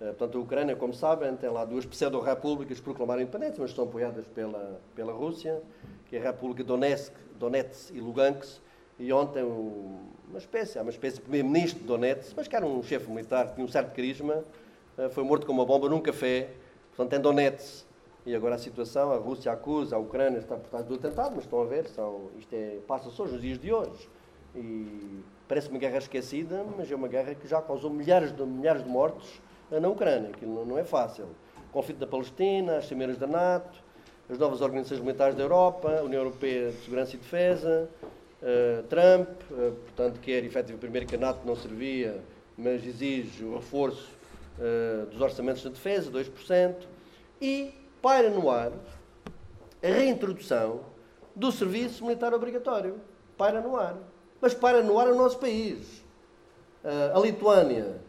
[0.00, 4.26] Eh, portanto, a Ucrânia, como sabem, tem lá duas pseudo-repúblicas proclamaram independência, mas estão apoiadas
[4.28, 5.60] pela, pela Rússia,
[6.06, 8.60] que é a República Donetsk, Donetsk e Lugansk,
[8.98, 13.10] e ontem uma espécie, uma espécie de primeiro-ministro de Donetsk, mas que era um chefe
[13.10, 14.42] militar tinha um certo carisma,
[14.96, 16.48] eh, foi morto com uma bomba num café,
[16.96, 17.90] portanto em Donetsk.
[18.24, 21.44] E agora a situação, a Rússia acusa, a Ucrânia está por trás do atentado, mas
[21.44, 24.08] estão a ver, são, isto é, passa-se hoje, nos dias de hoje.
[24.54, 28.84] E parece uma guerra esquecida, mas é uma guerra que já causou milhares de, milhares
[28.84, 29.40] de mortos
[29.70, 31.26] na Ucrânia, aquilo não, é fácil.
[31.68, 33.78] O conflito da Palestina, as cimeiras da NATO,
[34.28, 37.88] as novas organizações militares da Europa, a União Europeia de Segurança e Defesa,
[38.40, 42.22] Uh, Trump, uh, portanto, quer efetivamente primeiro que a NATO não servia,
[42.56, 44.08] mas exige o reforço
[44.58, 46.74] uh, dos orçamentos de defesa, 2%,
[47.38, 48.72] e paira no ar
[49.82, 50.80] a reintrodução
[51.36, 52.98] do serviço militar obrigatório.
[53.36, 53.98] Paira no ar.
[54.40, 56.02] Mas paira no ar o nosso país.
[57.14, 58.00] a Lituânia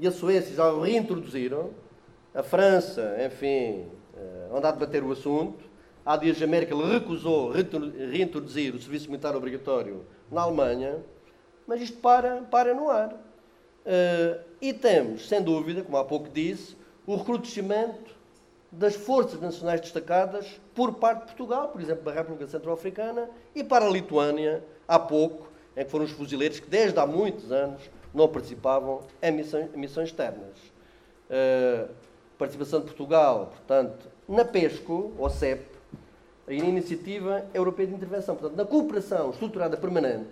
[0.00, 1.70] e a Suécia já o reintroduziram,
[2.34, 5.70] a França, enfim, uh, anda a debater o assunto,
[6.04, 10.98] Há dias a Merkel recusou reintroduzir o serviço militar obrigatório na Alemanha,
[11.66, 13.12] mas isto para, para no ar.
[13.12, 16.74] Uh, e temos, sem dúvida, como há pouco disse,
[17.06, 18.18] o recrutamento
[18.72, 23.86] das forças nacionais destacadas por parte de Portugal, por exemplo, da República Centro-Africana, e para
[23.86, 27.82] a Lituânia, há pouco, em que foram os fuzileiros que desde há muitos anos
[28.14, 30.56] não participavam em missões, missões externas.
[31.28, 31.88] Uh,
[32.38, 35.62] participação de Portugal, portanto, na PESCO, ou CEP,
[36.48, 38.34] a Iniciativa Europeia de Intervenção.
[38.34, 40.30] Portanto, na cooperação estruturada permanente,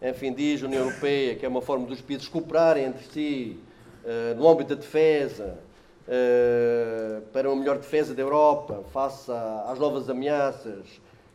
[0.00, 3.58] enfim, diz a União Europeia que é uma forma dos países cooperarem entre si
[4.04, 5.58] uh, no âmbito da defesa,
[6.08, 9.30] uh, para uma melhor defesa da Europa, face
[9.66, 10.86] às novas ameaças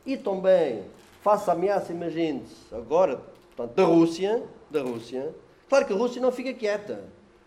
[0.05, 0.83] e também
[1.21, 3.19] face à ameaça, imagine-se, agora,
[3.55, 5.33] portanto, da Rússia, da Rússia.
[5.69, 7.03] Claro que a Rússia não fica quieta.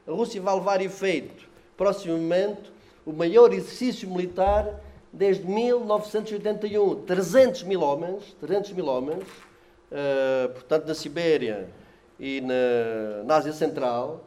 [0.06, 2.72] A Rússia vai levar efeito, proximamente,
[3.06, 4.80] o maior exercício militar
[5.12, 11.68] desde 1981, 300 mil homens, 300 mil homens, uh, portanto na Sibéria
[12.18, 14.24] e na, na Ásia Central,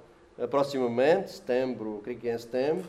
[0.49, 2.83] proximamente, setembro, creio que é em setembro,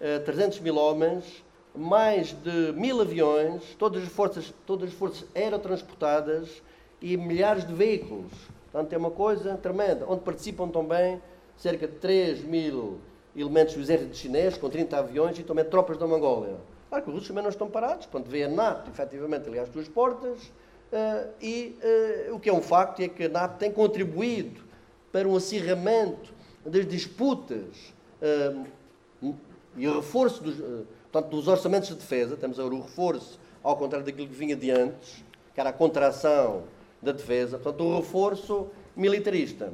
[0.00, 1.44] uh, eh, 300 mil homens,
[1.74, 6.62] mais de mil aviões, todas as forças, todas as forças aerotransportadas
[7.02, 8.30] e milhares de veículos.
[8.74, 11.22] Portanto, é uma coisa tremenda, onde participam também
[11.56, 12.98] cerca de 3 mil
[13.36, 16.56] elementos do exército chinês, com 30 aviões, e também tropas da Mongólia.
[16.88, 19.68] Claro que os russos também não estão parados, quando vê a NATO, efetivamente, ali às
[19.68, 21.78] suas portas, uh, e
[22.28, 24.60] uh, o que é um facto é que a NATO tem contribuído
[25.12, 26.34] para um acirramento
[26.66, 28.66] das disputas uh,
[29.76, 30.56] e o reforço dos,
[31.12, 34.72] portanto, dos orçamentos de defesa, temos agora o reforço, ao contrário daquilo que vinha de
[34.72, 36.64] antes, que era a contração
[37.04, 39.72] da defesa, portanto, o reforço militarista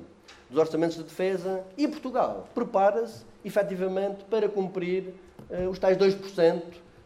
[0.48, 5.14] dos orçamentos de defesa e Portugal prepara-se efetivamente para cumprir
[5.48, 6.62] uh, os tais 2%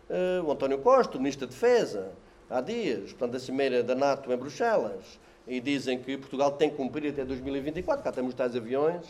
[0.09, 2.13] uh, o António Costa, o Ministro da Defesa,
[2.49, 6.77] há dias, portanto, a cimeira da NATO em Bruxelas, e dizem que Portugal tem que
[6.77, 9.05] cumprir até 2024, cá temos tais aviões,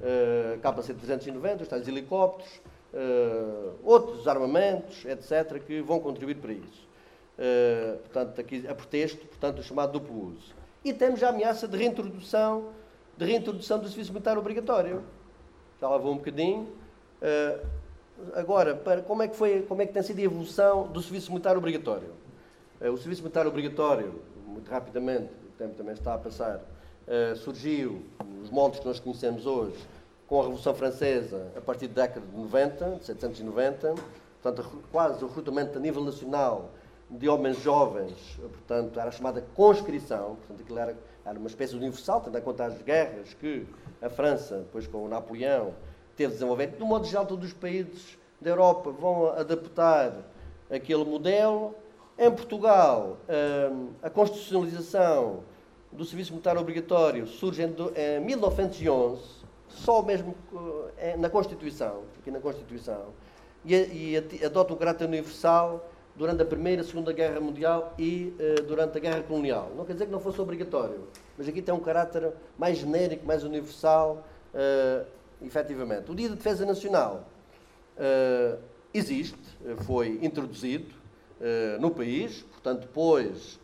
[0.00, 2.60] uh, KC-390, os tais helicópteros,
[2.92, 6.85] uh, outros armamentos, etc., que vão contribuir para isso.
[7.38, 10.54] Uh, portanto, aqui a pretexto, portanto, o chamado duplo uso.
[10.82, 12.70] E temos a ameaça de reintrodução,
[13.16, 15.02] de reintrodução do serviço militar obrigatório.
[15.78, 16.66] Já lá vou um bocadinho.
[17.20, 17.66] Uh,
[18.34, 21.30] agora, para, como, é que foi, como é que tem sido a evolução do serviço
[21.30, 22.08] militar obrigatório?
[22.80, 26.60] Uh, o serviço militar obrigatório, muito rapidamente, o tempo também está a passar,
[27.36, 28.04] surgiu
[28.40, 29.76] nos moldes que nós conhecemos hoje,
[30.26, 33.94] com a Revolução Francesa, a partir da década de 90, de 790,
[34.42, 36.70] portanto, quase o recrutamento a nível nacional
[37.08, 42.36] de homens jovens, portanto, era chamada conscrição, portanto, aquilo era, era uma espécie universal, tendo
[42.36, 43.66] em conta as guerras que
[44.02, 45.72] a França, depois com o Napoleão,
[46.16, 46.76] teve desenvolvido.
[46.76, 50.12] De um modo geral, todos os países da Europa vão adaptar
[50.70, 51.74] aquele modelo.
[52.18, 53.18] Em Portugal,
[53.70, 55.44] hum, a constitucionalização
[55.92, 59.22] do serviço militar obrigatório surge em 1911,
[59.68, 60.34] só mesmo
[60.98, 63.06] eh, na Constituição, aqui na Constituição,
[63.64, 65.84] e adota o caráter universal
[66.16, 69.72] durante a Primeira e Segunda Guerra Mundial e uh, durante a Guerra Colonial.
[69.76, 71.06] Não quer dizer que não fosse obrigatório,
[71.36, 75.06] mas aqui tem um caráter mais genérico, mais universal, uh,
[75.42, 76.10] efetivamente.
[76.10, 77.28] O Dia de Defesa Nacional
[77.98, 78.58] uh,
[78.92, 79.38] existe,
[79.84, 81.06] foi introduzido
[81.78, 83.60] no país, portanto, depois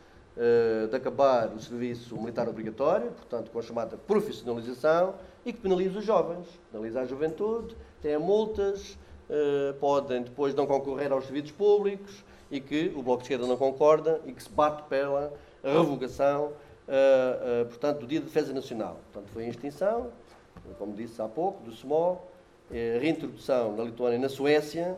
[0.91, 6.05] de acabar o serviço militar obrigatório, portanto, com a chamada profissionalização, e que penaliza os
[6.05, 8.99] jovens, penaliza a juventude, tem multas,
[9.81, 12.23] podem depois não concorrer aos serviços públicos,
[12.53, 15.33] e que o Bloco de Esquerda não concorda e que se bate pela
[15.65, 16.49] revogação,
[16.87, 19.01] uh, uh, portanto, do Dia de Defesa Nacional.
[19.11, 20.09] Portanto, foi a extinção,
[20.79, 22.21] como disse há pouco, do SMO,
[22.71, 24.97] a reintrodução na Lituânia e na Suécia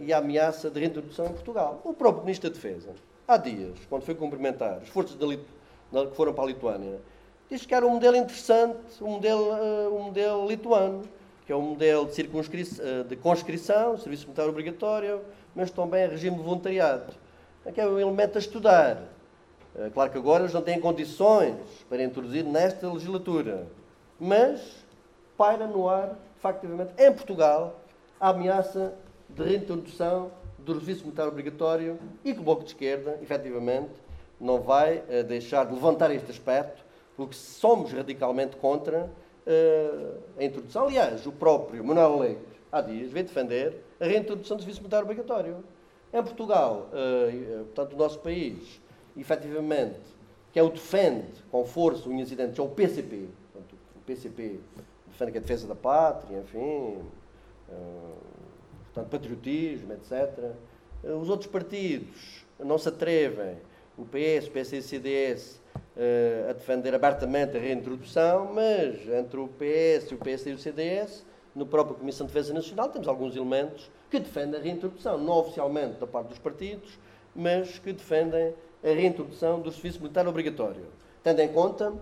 [0.00, 1.80] e a ameaça de reintrodução em Portugal.
[1.84, 2.90] O próprio Ministro da Defesa,
[3.26, 7.00] há dias, quando foi cumprimentar as forças que foram para a Lituânia,
[7.50, 9.50] disse que era um modelo interessante, um modelo,
[9.92, 11.02] um modelo lituano,
[11.44, 15.20] que é um modelo de, de conscrição, serviço militar obrigatório,
[15.54, 17.12] mas também regime de voluntariado.
[17.64, 19.02] Aqui é um elemento a estudar.
[19.74, 21.56] É claro que agora eles não têm condições
[21.88, 23.66] para introduzir nesta legislatura,
[24.20, 24.84] mas
[25.36, 27.80] paira no ar, factivamente, em Portugal,
[28.20, 28.94] a ameaça
[29.28, 33.90] de reintrodução do serviço militar obrigatório e que o Bloco de Esquerda, efetivamente,
[34.40, 36.84] não vai uh, deixar de levantar este aspecto,
[37.16, 39.04] porque somos radicalmente contra
[39.46, 40.86] uh, a introdução.
[40.86, 42.40] Aliás, o próprio Manuel Leite,
[42.70, 45.64] há dias, veio defender a reintrodução do serviço militar obrigatório.
[46.12, 48.80] Em Portugal, uh, portanto, o nosso país,
[49.16, 50.00] efetivamente,
[50.52, 53.28] que é o defende com força, unhas e dentes, é o PCP.
[53.52, 54.58] Portanto, o PCP
[55.06, 58.16] defende que a defesa da pátria, enfim, uh,
[58.92, 60.52] portanto, patriotismo, etc.
[61.04, 63.56] Os outros partidos não se atrevem,
[63.96, 65.62] o PS, o PS e o CDS,
[66.48, 71.24] a defender abertamente a reintrodução, mas entre o PS, o PS e o CDS
[71.54, 75.98] no próprio Comissão de Defesa Nacional temos alguns elementos que defendem a reintrodução, não oficialmente
[75.98, 76.98] da parte dos partidos,
[77.34, 80.86] mas que defendem a reintrodução do serviço militar obrigatório,
[81.22, 81.92] tendo em conta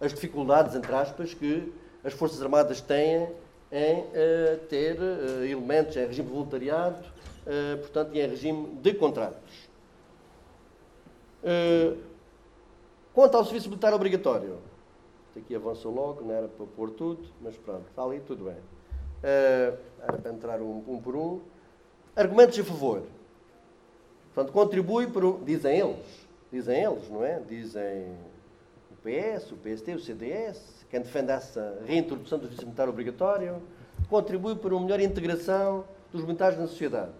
[0.00, 3.28] as dificuldades, entre aspas, que as Forças Armadas têm
[3.70, 8.94] em uh, ter uh, elementos em regime de voluntariado, uh, portanto, e em regime de
[8.94, 9.68] contratos.
[13.14, 14.58] quanto ao serviço militar obrigatório,
[15.36, 18.56] aqui avançou logo, não era para pôr tudo, mas pronto, está ali, tudo bem.
[19.22, 21.40] Uh, era para entrar um, um, por um.
[22.16, 23.02] Argumentos a favor.
[24.34, 25.26] Portanto, contribui para.
[25.26, 27.40] Um, dizem eles, dizem eles, não é?
[27.40, 28.14] Dizem
[28.90, 33.62] o PS, o PST, o CDS, quem defende essa reintrodução do serviço militar obrigatório,
[34.08, 37.12] contribui para uma melhor integração dos militares na sociedade.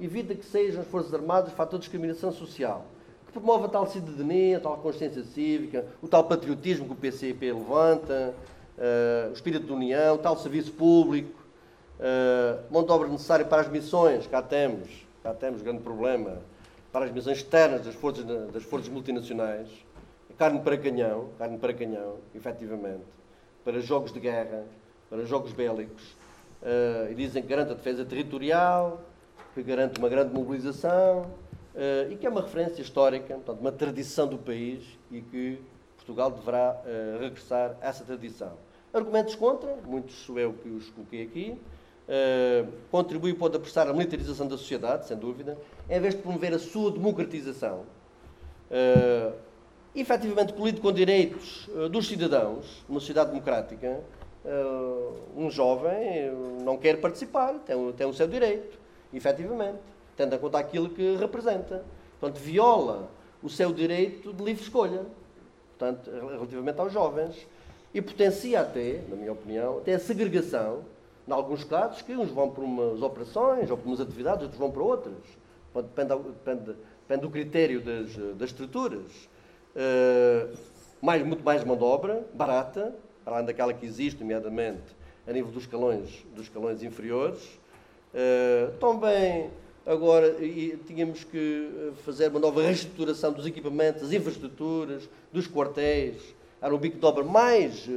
[0.00, 2.86] Evita que sejam as Forças Armadas fator de discriminação social,
[3.26, 7.52] que promove a tal cidadania, a tal consciência cívica, o tal patriotismo que o PCP
[7.52, 8.34] levanta,
[8.82, 11.40] uh, o espírito de união, tal serviço público,
[12.00, 14.88] uh, mão de obra necessária para as missões, cá temos,
[15.22, 16.38] cá temos grande problema,
[16.92, 19.68] para as missões externas das forças, das forças multinacionais,
[20.36, 23.04] carne para canhão, carne para canhão, efetivamente,
[23.64, 24.64] para jogos de guerra,
[25.08, 26.02] para jogos bélicos,
[26.62, 29.00] uh, e dizem que garante a defesa territorial,
[29.54, 31.22] que garante uma grande mobilização,
[31.74, 35.62] uh, e que é uma referência histórica, portanto, uma tradição do país e que
[35.96, 38.52] Portugal deverá uh, regressar a essa tradição.
[38.92, 41.58] Argumentos contra, muitos sou eu que os coloquei aqui.
[42.06, 45.56] Uh, contribui pode apressar a militarização da sociedade, sem dúvida,
[45.88, 47.86] em vez de promover a sua democratização.
[48.70, 49.32] Uh,
[49.94, 54.00] efetivamente colido com direitos uh, dos cidadãos, numa sociedade democrática,
[54.44, 56.30] uh, um jovem
[56.62, 58.78] não quer participar, tem, tem o seu direito,
[59.14, 59.80] efetivamente,
[60.18, 61.82] tendo em conta aquilo que representa.
[62.20, 63.08] Portanto, viola
[63.42, 65.06] o seu direito de livre escolha,
[65.78, 67.46] portanto, relativamente aos jovens,
[67.94, 70.84] e potencia até, na minha opinião, até a segregação,
[71.26, 74.70] em alguns casos, que uns vão para umas operações ou para umas atividades, outros vão
[74.70, 75.14] para outras.
[75.74, 79.28] Depende, depende, depende do critério das, das estruturas.
[79.74, 80.56] Uh,
[81.00, 84.82] mais, muito mais mão de obra, barata, além daquela que existe, nomeadamente
[85.26, 87.42] a nível dos escalões, dos escalões inferiores.
[88.12, 89.50] Uh, também
[89.86, 90.36] agora
[90.86, 96.34] tínhamos que fazer uma nova reestruturação dos equipamentos, das infraestruturas, dos quartéis.
[96.62, 97.90] Era bico de obra mais,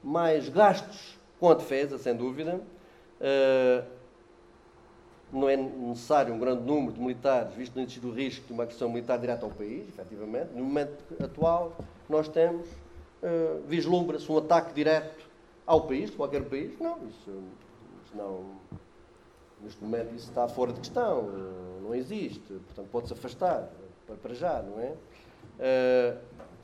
[0.00, 2.60] mais gastos com a defesa, sem dúvida.
[3.20, 3.84] Uh,
[5.32, 8.66] não é necessário um grande número de militares, visto não existe o risco de uma
[8.66, 10.50] questão militar direta ao país, efetivamente.
[10.54, 11.76] No momento atual,
[12.08, 15.24] nós temos, uh, vislumbra-se um ataque direto
[15.66, 16.78] ao país, de qualquer país.
[16.78, 17.42] Não, isso,
[18.04, 18.44] isso não.
[19.60, 21.22] Neste momento isso está fora de questão,
[21.82, 23.70] não existe, portanto pode-se afastar,
[24.22, 24.92] para, já, não é?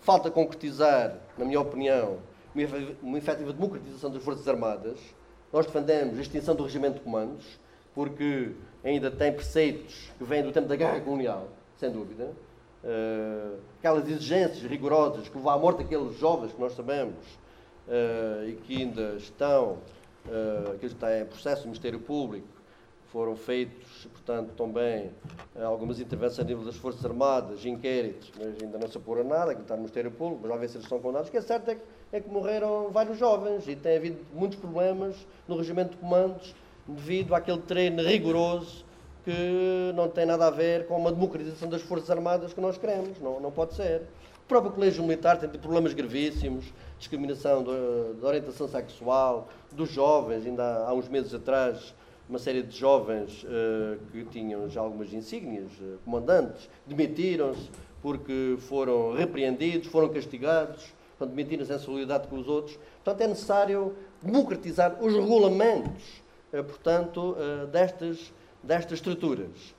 [0.01, 2.19] Falta concretizar, na minha opinião,
[3.03, 4.99] uma efetiva democratização das Forças Armadas.
[5.53, 7.45] Nós defendemos a extinção do regimento de comandos,
[7.95, 8.53] porque
[8.85, 12.33] ainda tem preceitos que vêm do tempo da guerra colonial, sem dúvida.
[12.83, 17.25] Uh, aquelas exigências rigorosas que levam à morte aqueles jovens que nós sabemos
[17.87, 19.79] uh, e que ainda estão,
[20.27, 22.49] uh, que está em processo do Ministério Público,
[23.13, 25.11] foram feitos, portanto, também
[25.59, 29.63] algumas intervenções a nível das Forças Armadas, inquéritos, mas ainda não se apura nada, que
[29.63, 31.29] está no Ministério Público, mas já vê se eles estão condenados.
[31.29, 31.81] O que é certo é que,
[32.13, 35.17] é que morreram vários jovens e tem havido muitos problemas
[35.49, 36.55] no regimento de comandos
[36.87, 38.85] devido àquele treino rigoroso
[39.25, 43.19] que não tem nada a ver com uma democratização das Forças Armadas que nós queremos.
[43.21, 44.03] Não, não pode ser.
[44.45, 46.65] O próprio Colégio Militar tem problemas gravíssimos,
[46.99, 51.95] discriminação da orientação sexual, dos jovens, ainda há, há uns meses atrás
[52.31, 57.68] uma série de jovens uh, que tinham já algumas insígnias, uh, comandantes, demitiram-se
[58.01, 62.78] porque foram repreendidos, foram castigados, portanto, demitiram-se em solidariedade com os outros.
[63.05, 66.22] Portanto, é necessário democratizar os regulamentos
[66.53, 67.37] eh, portanto,
[67.70, 69.74] destas, destas estruturas.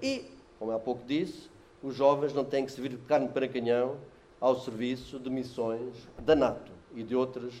[0.00, 0.24] E,
[0.56, 1.50] como há pouco disse,
[1.82, 3.96] os jovens não têm que servir de carne para canhão
[4.40, 7.52] ao serviço de missões da NATO e de outras,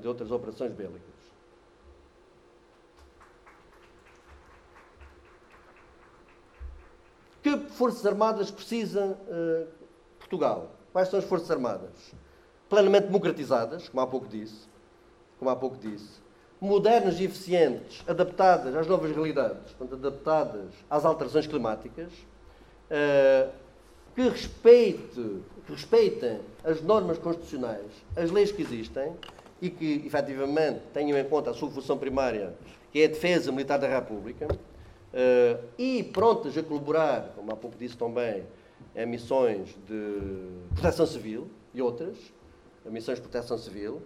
[0.00, 1.13] de outras operações bélicas.
[7.58, 9.66] Que Forças Armadas precisa uh,
[10.18, 10.70] Portugal?
[10.92, 12.12] Quais são as Forças Armadas?
[12.68, 14.66] Plenamente democratizadas, como há pouco disse,
[15.38, 16.20] como há pouco disse,
[16.60, 22.12] modernas e eficientes, adaptadas às novas realidades, portanto, adaptadas às alterações climáticas,
[22.90, 23.52] uh,
[24.14, 29.12] que, respeite, que respeitem as normas constitucionais, as leis que existem
[29.62, 32.54] e que, efetivamente, tenham em conta a sua função primária,
[32.90, 34.48] que é a defesa militar da República,
[35.14, 38.44] uh, e prontas a colaborar, como há pouco disse também,
[38.94, 42.18] em missões de proteção civil e outras,
[42.84, 44.02] missões de proteção civil,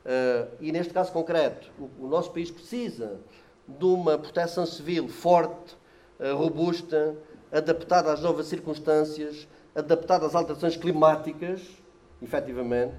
[0.00, 3.20] Uh, e neste caso concreto, o, o, nosso país precisa
[3.68, 5.76] de uma proteção civil forte,
[6.18, 7.16] uh, robusta,
[7.52, 11.60] adaptada às novas circunstâncias, adaptada às alterações climáticas,
[12.22, 12.94] efetivamente,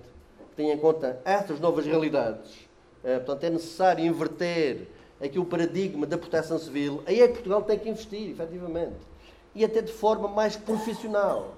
[0.49, 2.69] que tenha em conta essas novas realidades.
[3.01, 4.87] Portanto, é necessário inverter
[5.21, 7.03] aqui o paradigma da proteção civil.
[7.05, 8.95] Aí é que Portugal tem que investir, efetivamente.
[9.53, 11.55] E até de forma mais profissional.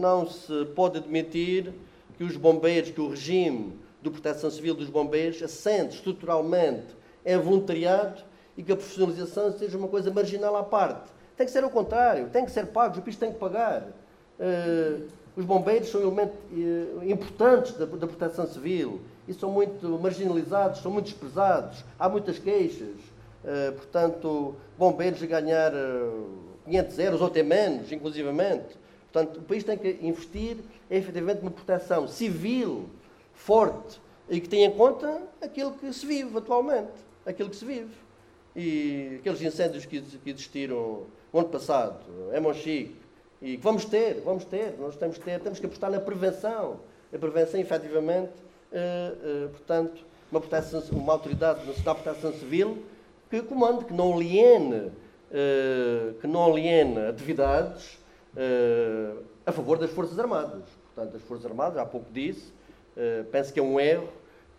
[0.00, 1.72] não se pode admitir
[2.16, 6.86] que os bombeiros, que o regime do Proteção Civil dos Bombeiros assente estruturalmente
[7.24, 8.22] é voluntariado
[8.56, 11.10] e que a profissionalização seja uma coisa marginal à parte.
[11.36, 13.88] Tem que ser o contrário, tem que ser pago, o país tem que pagar.
[15.38, 20.90] Os bombeiros são elementos uh, importantes da, da, proteção civil e são muito marginalizados, são
[20.90, 21.84] muito desprezados.
[21.96, 22.96] Há muitas queixas.
[23.44, 25.70] Uh, portanto, bombeiros a ganhar
[26.64, 28.76] 500 euros ou até menos, inclusivamente.
[29.12, 30.56] Portanto, o país tem que investir
[30.90, 32.88] em, efetivamente, uma proteção civil
[33.32, 36.90] forte e que tenha em conta aquilo que se vive atualmente,
[37.24, 37.94] aquilo que se vive.
[38.56, 42.00] E aqueles incêndios que, que existiram no ano passado,
[42.34, 42.96] em Monchique,
[43.40, 46.80] e vamos ter, vamos ter, nós temos que ter, temos que apostar na prevenção.
[47.12, 48.32] A prevenção, efetivamente,
[48.72, 52.82] uh, uh, portanto, uma, proteção, uma autoridade nacional de proteção civil
[53.30, 54.90] que comande, que não aliene,
[55.30, 57.98] uh, que não aliene atividades
[59.44, 60.62] a favor das Forças Armadas.
[60.94, 62.52] Portanto, as Forças Armadas, há pouco disse,
[62.98, 64.08] eh, penso que é um erro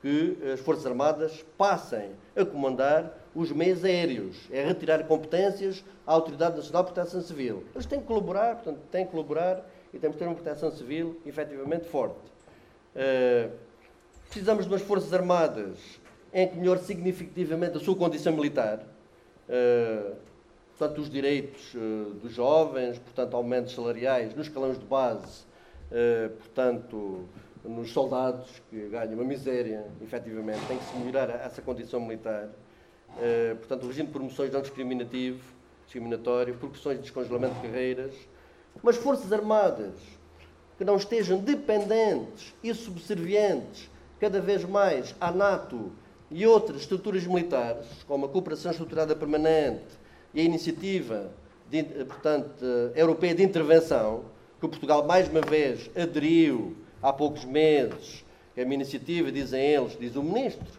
[0.02, 6.58] que as Forças Armadas passem a comandar os meios aéreos, é retirar competências à Autoridade
[6.58, 7.64] Nacional de Proteção Civil.
[7.74, 11.20] Eles têm que colaborar, portanto, têm que colaborar e temos que ter uma proteção civil
[11.26, 12.18] efetivamente forte.
[12.96, 13.52] Uh,
[14.26, 15.78] precisamos de umas Forças Armadas
[16.34, 18.80] em que melhore significativamente a sua condição militar.
[19.48, 20.16] Uh,
[20.78, 25.50] portanto, os direitos uh, dos jovens, portanto, aumentos salariais nos escalões de base,
[26.38, 27.28] portanto,
[27.66, 32.48] nos soldados que ganham uma miséria, efetivamente, tem que se melhorar essa condição militar.
[33.18, 35.42] Uh, portanto, o regime de promoções não discriminativo,
[35.86, 38.14] discriminatório, proporções de descongelamento de carreiras,
[38.82, 39.94] mas Forças Armadas
[40.80, 45.92] que não estejam dependentes e subservientes cada vez mais à NATO
[46.32, 50.00] e outras estruturas militares, como a cooperação estruturada permanente
[50.34, 51.32] e a iniciativa
[51.70, 52.64] de, portanto,
[52.96, 54.24] europeia de intervenção,
[54.62, 58.24] que Portugal mais uma vez aderiu há poucos meses,
[58.56, 60.79] é uma iniciativa, dizem eles, diz o Ministro, eh,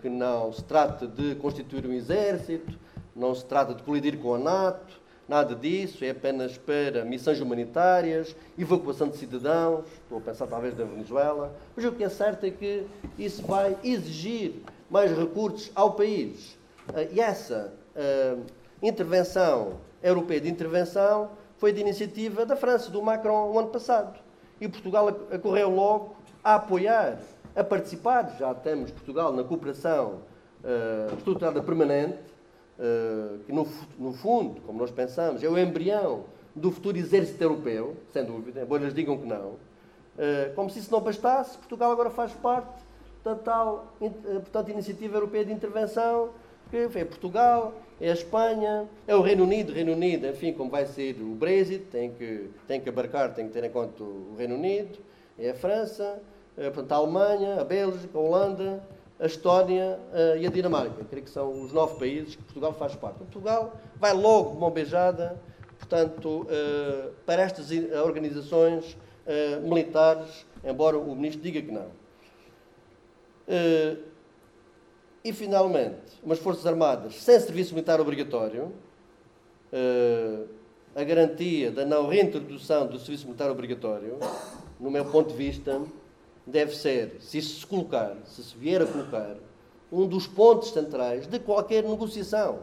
[0.00, 2.78] que não se trata de constituir um exército,
[3.14, 8.34] não se trata de colidir com a NATO, nada disso, é apenas para missões humanitárias,
[8.56, 12.50] evacuação de cidadãos, estou a pensar talvez da Venezuela, mas o que é certo é
[12.50, 12.86] que
[13.18, 16.56] isso vai exigir mais recursos ao país.
[16.94, 18.42] Eh, e essa uh,
[18.82, 24.18] intervenção europeia de intervenção foi de iniciativa da França, do Macron, o ano passado.
[24.60, 27.18] E Portugal acorreu logo a apoiar,
[27.58, 28.36] a participar.
[28.38, 30.20] Já temos Portugal na cooperação
[30.62, 32.18] uh, estruturada permanente,
[32.78, 33.66] uh, que no,
[33.98, 38.84] no, fundo, como nós pensamos, é o embrião do futuro exército europeu, sem dúvida, embora
[38.84, 39.48] eles digam que não.
[39.48, 42.86] Uh, como se isso não bastasse, Portugal agora faz parte
[43.24, 46.30] da tal portanto, iniciativa europeia de intervenção,
[46.70, 49.72] que é Portugal, é a Espanha, é o Reino Unido.
[49.72, 53.52] Reino Unido, enfim, como vai ser o Brexit, tem que, tem que abarcar, tem que
[53.52, 54.98] ter em conta o Reino Unido,
[55.36, 56.20] é a França,
[56.64, 58.82] portanto, a Alemanha, a Bélgica, a Holanda,
[59.20, 61.04] a Estónia uh, e a Dinamarca.
[61.04, 63.18] Creio que são os nove países que Portugal faz parte.
[63.18, 65.40] Portugal vai logo de mão beijada,
[65.78, 67.70] portanto, uh, para estas
[68.04, 68.96] organizações
[69.26, 71.86] uh, militares, embora o Ministro diga que não.
[75.24, 78.72] e, finalmente, umas Forças Armadas sem serviço militar obrigatório,
[80.94, 84.18] a garantia da não reintrodução do serviço militar obrigatório,
[84.80, 85.80] no meu ponto de vista,
[86.48, 89.36] deve ser, se isso se colocar, se se vier a colocar,
[89.90, 92.60] um dos pontos centrais de qualquer negociação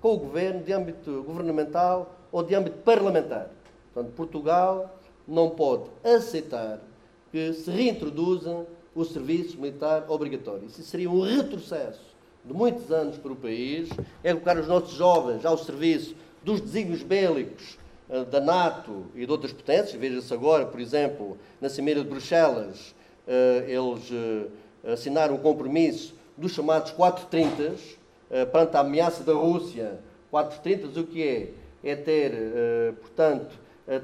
[0.00, 3.50] com o governo de âmbito governamental ou de âmbito parlamentar.
[3.92, 6.80] Portanto, Portugal não pode aceitar
[7.30, 10.66] que se reintroduza o serviço militar obrigatório.
[10.66, 12.12] Isso seria um retrocesso
[12.44, 13.88] de muitos anos para o país,
[14.22, 17.78] é colocar os nossos jovens ao serviço dos desígnios bélicos
[18.10, 19.92] eh, da NATO e de outras potências.
[19.92, 22.94] Veja-se agora, por exemplo, na Cimeira de Bruxelas,
[23.26, 27.74] eles eh, assinaram um compromisso dos chamados 430
[28.30, 29.98] eh, perante a ameaça da Rússia.
[30.30, 31.48] 430 o que é?
[31.84, 33.58] É ter, portanto,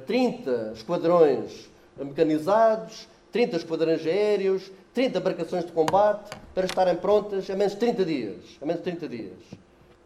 [0.05, 7.75] 30 esquadrões mecanizados, 30 esquadrões aéreos, 30 embarcações de combate para estarem prontas a menos
[7.75, 8.37] de 30 dias.
[8.61, 9.39] A menos de 30 dias.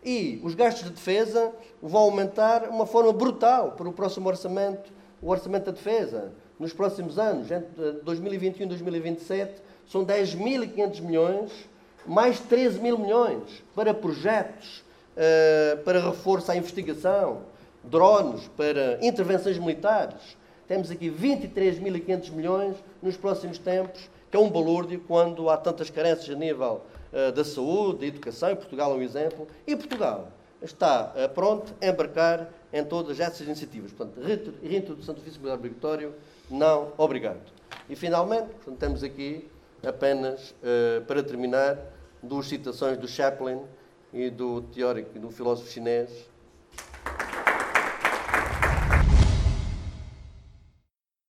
[0.05, 4.93] E os gastos de defesa vão aumentar de uma forma brutal para o próximo orçamento,
[5.23, 11.53] o orçamento da defesa nos próximos anos, entre 2021 e 2027, são 10.500 milhões,
[12.07, 14.83] mais 13 mil milhões para projetos,
[15.17, 17.43] uh, para reforço à investigação,
[17.83, 20.37] drones, para intervenções militares.
[20.69, 26.31] Temos aqui 23.500 milhões nos próximos tempos, que é um balúrdio quando há tantas carências
[26.31, 26.83] a nível
[27.13, 29.47] uh, da saúde, da educação, e Portugal é um exemplo.
[29.67, 30.29] E Portugal
[30.63, 33.91] está pronto a embarcar em todas essas iniciativas.
[33.93, 34.21] Portanto,
[34.63, 36.15] reintrodução do militar obrigatório,
[36.53, 37.41] não, obrigado.
[37.89, 39.51] E finalmente, temos aqui
[39.87, 41.79] apenas, uh, para terminar,
[42.23, 43.61] duas citações do Chaplin
[44.13, 46.31] e do teórico, do filósofo chinês,